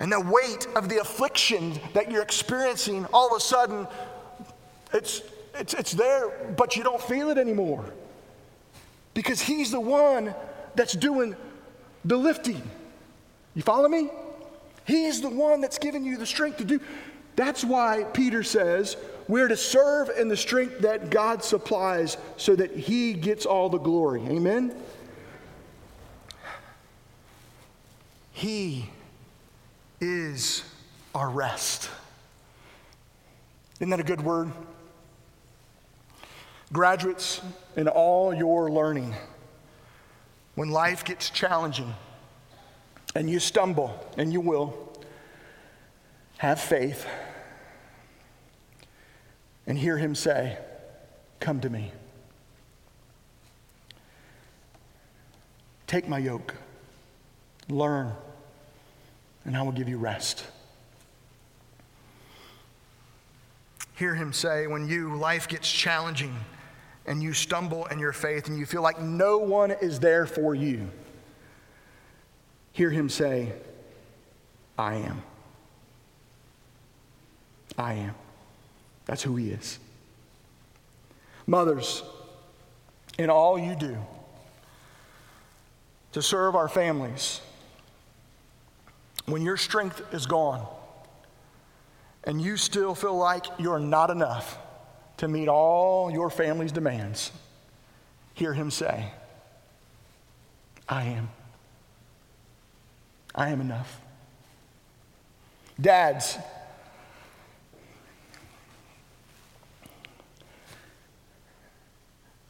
And 0.00 0.10
the 0.10 0.20
weight 0.20 0.66
of 0.74 0.88
the 0.88 0.98
affliction 1.00 1.78
that 1.92 2.10
you're 2.10 2.22
experiencing, 2.22 3.04
all 3.12 3.28
of 3.28 3.36
a 3.36 3.40
sudden, 3.40 3.86
it's, 4.94 5.22
it's, 5.54 5.74
it's 5.74 5.92
there, 5.92 6.30
but 6.56 6.74
you 6.74 6.82
don't 6.82 7.02
feel 7.02 7.28
it 7.28 7.36
anymore. 7.36 7.84
Because 9.12 9.42
he's 9.42 9.70
the 9.70 9.80
one 9.80 10.34
that's 10.74 10.94
doing 10.94 11.36
the 12.06 12.16
lifting. 12.16 12.62
You 13.54 13.62
follow 13.62 13.88
me? 13.88 14.08
He's 14.86 15.20
the 15.20 15.28
one 15.28 15.60
that's 15.60 15.78
giving 15.78 16.04
you 16.04 16.16
the 16.16 16.26
strength 16.26 16.56
to 16.58 16.64
do. 16.64 16.80
That's 17.36 17.62
why 17.62 18.04
Peter 18.14 18.42
says 18.42 18.96
we're 19.28 19.48
to 19.48 19.56
serve 19.56 20.10
in 20.18 20.28
the 20.28 20.36
strength 20.36 20.80
that 20.80 21.10
God 21.10 21.44
supplies 21.44 22.16
so 22.38 22.56
that 22.56 22.74
He 22.74 23.12
gets 23.12 23.44
all 23.44 23.68
the 23.68 23.78
glory. 23.78 24.22
Amen? 24.22 24.74
He 28.32 28.88
is 30.00 30.64
our 31.14 31.28
rest. 31.28 31.90
Isn't 33.76 33.90
that 33.90 34.00
a 34.00 34.04
good 34.04 34.20
word? 34.20 34.50
Graduates, 36.72 37.40
in 37.76 37.88
all 37.88 38.32
your 38.32 38.70
learning, 38.70 39.14
when 40.54 40.70
life 40.70 41.04
gets 41.04 41.30
challenging 41.30 41.94
and 43.14 43.28
you 43.28 43.40
stumble, 43.40 43.98
and 44.16 44.32
you 44.32 44.40
will, 44.40 44.90
have 46.38 46.60
faith 46.60 47.06
and 49.66 49.78
hear 49.78 49.98
him 49.98 50.14
say, 50.14 50.58
Come 51.38 51.60
to 51.60 51.70
me. 51.70 51.92
Take 55.86 56.08
my 56.08 56.18
yoke, 56.18 56.54
learn, 57.68 58.12
and 59.44 59.56
I 59.56 59.62
will 59.62 59.72
give 59.72 59.88
you 59.88 59.98
rest. 59.98 60.44
Hear 63.94 64.14
him 64.14 64.32
say, 64.32 64.66
when 64.66 64.88
you 64.88 65.16
life 65.16 65.48
gets 65.48 65.70
challenging 65.70 66.34
and 67.06 67.22
you 67.22 67.32
stumble 67.32 67.86
in 67.86 67.98
your 67.98 68.12
faith 68.12 68.48
and 68.48 68.58
you 68.58 68.64
feel 68.66 68.82
like 68.82 69.00
no 69.00 69.38
one 69.38 69.70
is 69.70 70.00
there 70.00 70.26
for 70.26 70.54
you, 70.54 70.90
hear 72.72 72.90
him 72.90 73.08
say, 73.08 73.52
I 74.78 74.94
am. 74.94 75.22
I 77.76 77.94
am. 77.94 78.14
That's 79.06 79.22
who 79.22 79.36
He 79.36 79.50
is. 79.50 79.78
Mothers, 81.46 82.02
in 83.18 83.28
all 83.28 83.58
you 83.58 83.74
do 83.74 83.96
to 86.12 86.22
serve 86.22 86.54
our 86.54 86.68
families, 86.68 87.40
when 89.30 89.42
your 89.42 89.56
strength 89.56 90.02
is 90.12 90.26
gone 90.26 90.66
and 92.24 92.40
you 92.40 92.56
still 92.56 92.94
feel 92.94 93.16
like 93.16 93.46
you're 93.58 93.78
not 93.78 94.10
enough 94.10 94.58
to 95.18 95.28
meet 95.28 95.48
all 95.48 96.10
your 96.10 96.30
family's 96.30 96.72
demands, 96.72 97.32
hear 98.34 98.52
Him 98.52 98.70
say, 98.70 99.12
I 100.88 101.04
am. 101.04 101.28
I 103.34 103.50
am 103.50 103.60
enough. 103.60 104.00
Dads, 105.80 106.36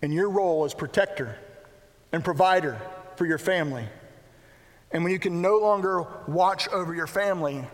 in 0.03 0.13
your 0.13 0.31
role 0.31 0.65
as 0.65 0.75
protector 0.75 1.37
and 2.13 2.25
provider 2.25 2.81
for 3.17 3.27
your 3.27 3.39
family. 3.39 3.85
And 4.93 5.05
when 5.05 5.13
you 5.13 5.19
can 5.19 5.41
no 5.41 5.59
longer 5.59 6.05
watch 6.27 6.69
over 6.69 6.95
your 6.95 7.07
family 7.07 7.65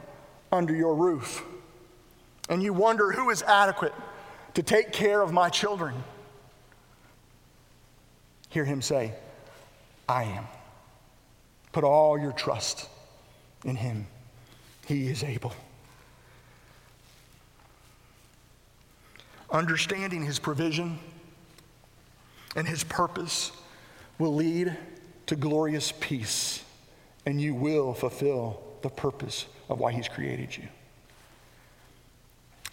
under 0.53 0.75
your 0.75 0.95
roof, 0.95 1.43
and 2.49 2.63
you 2.63 2.73
wonder 2.73 3.11
who 3.13 3.31
is 3.31 3.43
adequate 3.43 3.95
to 4.55 4.63
take 4.63 4.93
care 4.93 5.23
of 5.23 5.33
my 5.33 5.49
children, 5.49 5.95
hear 8.51 8.65
him 8.65 8.83
say, 8.83 9.13
I 10.09 10.25
am. 10.25 10.47
Put 11.73 11.85
all 11.85 12.19
your 12.19 12.33
trust 12.33 12.89
in 13.65 13.77
him, 13.77 14.07
he 14.87 15.09
is 15.09 15.25
able. 15.25 15.53
Understanding 19.51 20.25
his 20.25 20.39
provision 20.39 20.99
and 22.55 22.67
his 22.67 22.85
purpose 22.85 23.53
will 24.19 24.35
lead 24.35 24.77
to 25.27 25.37
glorious 25.37 25.93
peace, 25.93 26.63
and 27.27 27.41
you 27.41 27.55
will 27.55 27.93
fulfill 27.93 28.63
the 28.83 28.89
purpose 28.89 29.47
of 29.69 29.81
why 29.81 29.93
he's 29.93 30.09
created 30.09 30.57
you. 30.57 30.65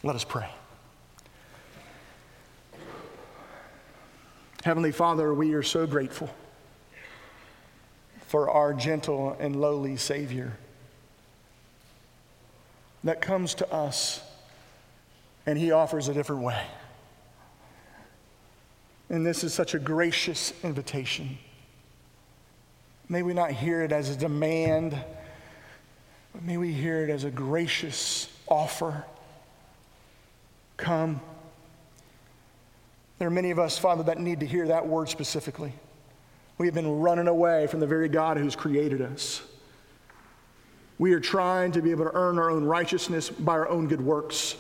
Let 0.04 0.16
us 0.16 0.24
pray. 0.24 0.50
Heavenly 4.64 4.92
Father, 4.92 5.34
we 5.34 5.56
are 5.56 5.64
so 5.64 5.86
grateful 5.88 6.30
for 8.28 8.50
our 8.50 8.74
gentle 8.74 9.36
and 9.40 9.60
lowly 9.60 9.98
Savior 9.98 10.54
that 13.04 13.22
comes 13.22 13.56
to 13.56 13.74
us 13.74 14.22
and 15.46 15.58
he 15.58 15.72
offers 15.72 16.08
a 16.08 16.14
different 16.14 16.44
way. 16.44 16.62
And 19.10 19.26
this 19.26 19.44
is 19.44 19.54
such 19.54 19.74
a 19.74 19.80
gracious 19.80 20.54
invitation. 20.64 21.38
May 23.14 23.22
we 23.22 23.36
not 23.36 23.52
hear 23.52 23.84
it 23.84 23.92
as 23.92 24.10
a 24.10 24.16
demand, 24.16 24.98
but 26.34 26.42
may 26.42 26.58
we 26.58 26.74
hear 26.74 27.04
it 27.04 27.12
as 27.12 27.26
a 27.26 27.30
gracious 27.30 28.28
offer. 28.48 29.06
Come. 30.78 31.22
There 33.20 33.28
are 33.28 33.32
many 33.32 33.52
of 33.52 33.60
us, 33.60 33.78
Father, 33.78 34.02
that 34.02 34.18
need 34.18 34.40
to 34.40 34.48
hear 34.48 34.68
that 34.70 34.88
word 34.88 35.10
specifically. 35.10 35.74
We 36.58 36.66
have 36.66 36.74
been 36.74 37.02
running 37.02 37.28
away 37.28 37.68
from 37.68 37.82
the 37.82 37.86
very 37.86 38.10
God 38.10 38.38
who's 38.38 38.56
created 38.56 39.00
us. 39.00 39.44
We 40.98 41.14
are 41.14 41.20
trying 41.20 41.72
to 41.74 41.84
be 41.84 41.92
able 41.92 42.06
to 42.06 42.16
earn 42.16 42.40
our 42.40 42.50
own 42.50 42.64
righteousness 42.64 43.30
by 43.30 43.54
our 43.54 43.70
own 43.70 43.88
good 43.90 44.02
works. 44.02 44.56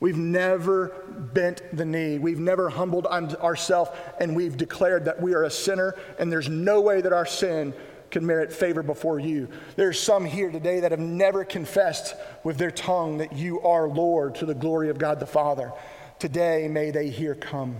We've 0.00 0.16
never 0.16 0.88
bent 1.34 1.76
the 1.76 1.84
knee. 1.84 2.18
We've 2.18 2.40
never 2.40 2.70
humbled 2.70 3.06
ourselves, 3.06 3.90
and 4.18 4.34
we've 4.34 4.56
declared 4.56 5.04
that 5.04 5.20
we 5.20 5.34
are 5.34 5.44
a 5.44 5.50
sinner, 5.50 5.94
and 6.18 6.32
there's 6.32 6.48
no 6.48 6.80
way 6.80 7.02
that 7.02 7.12
our 7.12 7.26
sin 7.26 7.74
can 8.10 8.26
merit 8.26 8.52
favor 8.52 8.82
before 8.82 9.20
you. 9.20 9.48
There's 9.76 10.00
some 10.00 10.24
here 10.24 10.50
today 10.50 10.80
that 10.80 10.90
have 10.90 11.00
never 11.00 11.44
confessed 11.44 12.14
with 12.42 12.56
their 12.56 12.70
tongue 12.70 13.18
that 13.18 13.34
you 13.34 13.60
are 13.60 13.88
Lord 13.88 14.34
to 14.36 14.46
the 14.46 14.54
glory 14.54 14.88
of 14.88 14.98
God 14.98 15.20
the 15.20 15.26
Father. 15.26 15.72
Today, 16.18 16.66
may 16.66 16.90
they 16.90 17.08
hear 17.08 17.34
come. 17.34 17.76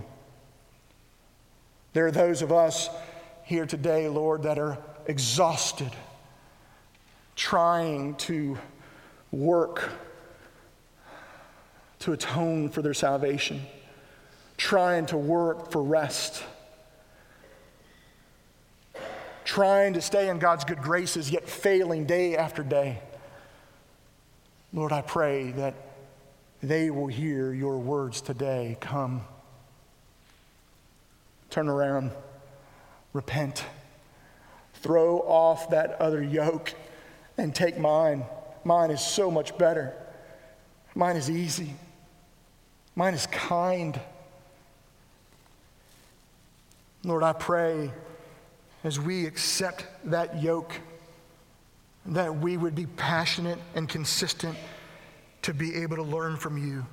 There 1.93 2.05
are 2.05 2.11
those 2.11 2.41
of 2.41 2.51
us 2.51 2.89
here 3.43 3.65
today, 3.65 4.07
Lord, 4.07 4.43
that 4.43 4.57
are 4.57 4.77
exhausted, 5.07 5.91
trying 7.35 8.15
to 8.15 8.57
work 9.31 9.89
to 12.01 12.13
atone 12.13 12.69
for 12.69 12.81
their 12.81 12.93
salvation, 12.93 13.61
trying 14.57 15.05
to 15.07 15.17
work 15.17 15.71
for 15.71 15.81
rest, 15.81 16.43
trying 19.43 19.93
to 19.93 20.01
stay 20.01 20.29
in 20.29 20.39
God's 20.39 20.65
good 20.65 20.81
graces, 20.81 21.31
yet 21.31 21.47
failing 21.47 22.05
day 22.05 22.35
after 22.35 22.63
day. 22.63 22.99
Lord, 24.73 24.91
I 24.91 25.01
pray 25.01 25.51
that 25.51 25.75
they 26.63 26.89
will 26.89 27.07
hear 27.07 27.53
your 27.53 27.77
words 27.77 28.21
today. 28.21 28.77
Come, 28.79 29.21
turn 31.49 31.67
around, 31.67 32.11
repent, 33.13 33.63
throw 34.75 35.19
off 35.19 35.69
that 35.69 35.99
other 36.01 36.23
yoke, 36.23 36.73
and 37.37 37.53
take 37.53 37.77
mine. 37.77 38.23
Mine 38.63 38.91
is 38.91 39.01
so 39.01 39.29
much 39.29 39.57
better. 39.57 39.93
Mine 40.95 41.15
is 41.15 41.29
easy. 41.29 41.75
Mine 42.95 43.13
is 43.13 43.27
kind. 43.27 43.99
Lord, 47.03 47.23
I 47.23 47.33
pray 47.33 47.91
as 48.83 48.99
we 48.99 49.25
accept 49.25 49.85
that 50.05 50.41
yoke 50.41 50.79
that 52.07 52.35
we 52.35 52.57
would 52.57 52.75
be 52.75 52.85
passionate 52.85 53.59
and 53.75 53.87
consistent 53.87 54.57
to 55.43 55.53
be 55.53 55.75
able 55.75 55.95
to 55.95 56.03
learn 56.03 56.35
from 56.35 56.57
you. 56.57 56.85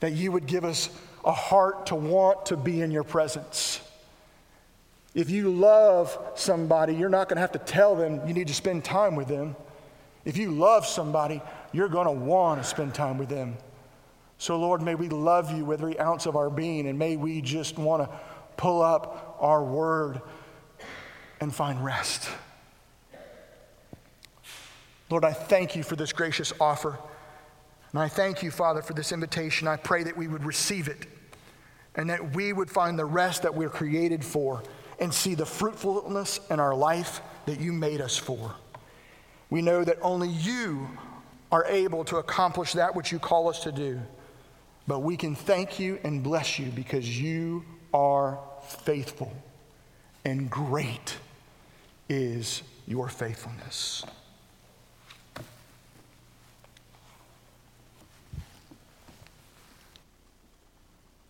That 0.00 0.12
you 0.12 0.32
would 0.32 0.46
give 0.46 0.64
us 0.64 0.90
a 1.24 1.32
heart 1.32 1.86
to 1.86 1.94
want 1.94 2.46
to 2.46 2.56
be 2.56 2.80
in 2.80 2.90
your 2.90 3.04
presence. 3.04 3.80
If 5.14 5.30
you 5.30 5.50
love 5.50 6.16
somebody, 6.34 6.94
you're 6.94 7.08
not 7.08 7.28
going 7.28 7.36
to 7.36 7.40
have 7.40 7.52
to 7.52 7.58
tell 7.58 7.96
them 7.96 8.26
you 8.26 8.34
need 8.34 8.48
to 8.48 8.54
spend 8.54 8.84
time 8.84 9.16
with 9.16 9.28
them. 9.28 9.56
If 10.24 10.36
you 10.36 10.50
love 10.50 10.86
somebody, 10.86 11.42
you're 11.72 11.88
going 11.88 12.06
to 12.06 12.12
want 12.12 12.62
to 12.62 12.68
spend 12.68 12.94
time 12.94 13.18
with 13.18 13.28
them. 13.28 13.56
So, 14.38 14.56
Lord, 14.58 14.82
may 14.82 14.94
we 14.94 15.08
love 15.08 15.56
you 15.56 15.64
with 15.64 15.80
every 15.80 15.98
ounce 15.98 16.26
of 16.26 16.36
our 16.36 16.48
being, 16.48 16.86
and 16.86 16.98
may 16.98 17.16
we 17.16 17.40
just 17.40 17.76
want 17.76 18.08
to 18.08 18.20
pull 18.56 18.82
up 18.82 19.36
our 19.40 19.62
word 19.62 20.20
and 21.40 21.54
find 21.54 21.84
rest. 21.84 22.28
Lord, 25.10 25.24
I 25.24 25.32
thank 25.32 25.74
you 25.74 25.82
for 25.82 25.96
this 25.96 26.12
gracious 26.12 26.52
offer. 26.60 26.98
And 27.92 28.00
I 28.00 28.08
thank 28.08 28.42
you, 28.42 28.50
Father, 28.50 28.82
for 28.82 28.92
this 28.92 29.12
invitation. 29.12 29.66
I 29.66 29.76
pray 29.76 30.04
that 30.04 30.16
we 30.16 30.28
would 30.28 30.44
receive 30.44 30.88
it 30.88 31.06
and 31.94 32.10
that 32.10 32.34
we 32.34 32.52
would 32.52 32.70
find 32.70 32.98
the 32.98 33.04
rest 33.04 33.42
that 33.42 33.54
we're 33.54 33.70
created 33.70 34.24
for 34.24 34.62
and 35.00 35.12
see 35.12 35.34
the 35.34 35.46
fruitfulness 35.46 36.40
in 36.50 36.60
our 36.60 36.74
life 36.74 37.22
that 37.46 37.60
you 37.60 37.72
made 37.72 38.00
us 38.00 38.16
for. 38.16 38.54
We 39.50 39.62
know 39.62 39.82
that 39.84 39.98
only 40.02 40.28
you 40.28 40.88
are 41.50 41.64
able 41.64 42.04
to 42.04 42.18
accomplish 42.18 42.74
that 42.74 42.94
which 42.94 43.10
you 43.10 43.18
call 43.18 43.48
us 43.48 43.60
to 43.60 43.72
do. 43.72 44.00
But 44.88 45.00
we 45.00 45.18
can 45.18 45.34
thank 45.34 45.78
you 45.78 46.00
and 46.02 46.22
bless 46.22 46.58
you 46.58 46.70
because 46.70 47.20
you 47.20 47.62
are 47.92 48.40
faithful, 48.62 49.30
and 50.24 50.50
great 50.50 51.18
is 52.08 52.62
your 52.86 53.08
faithfulness. 53.08 54.02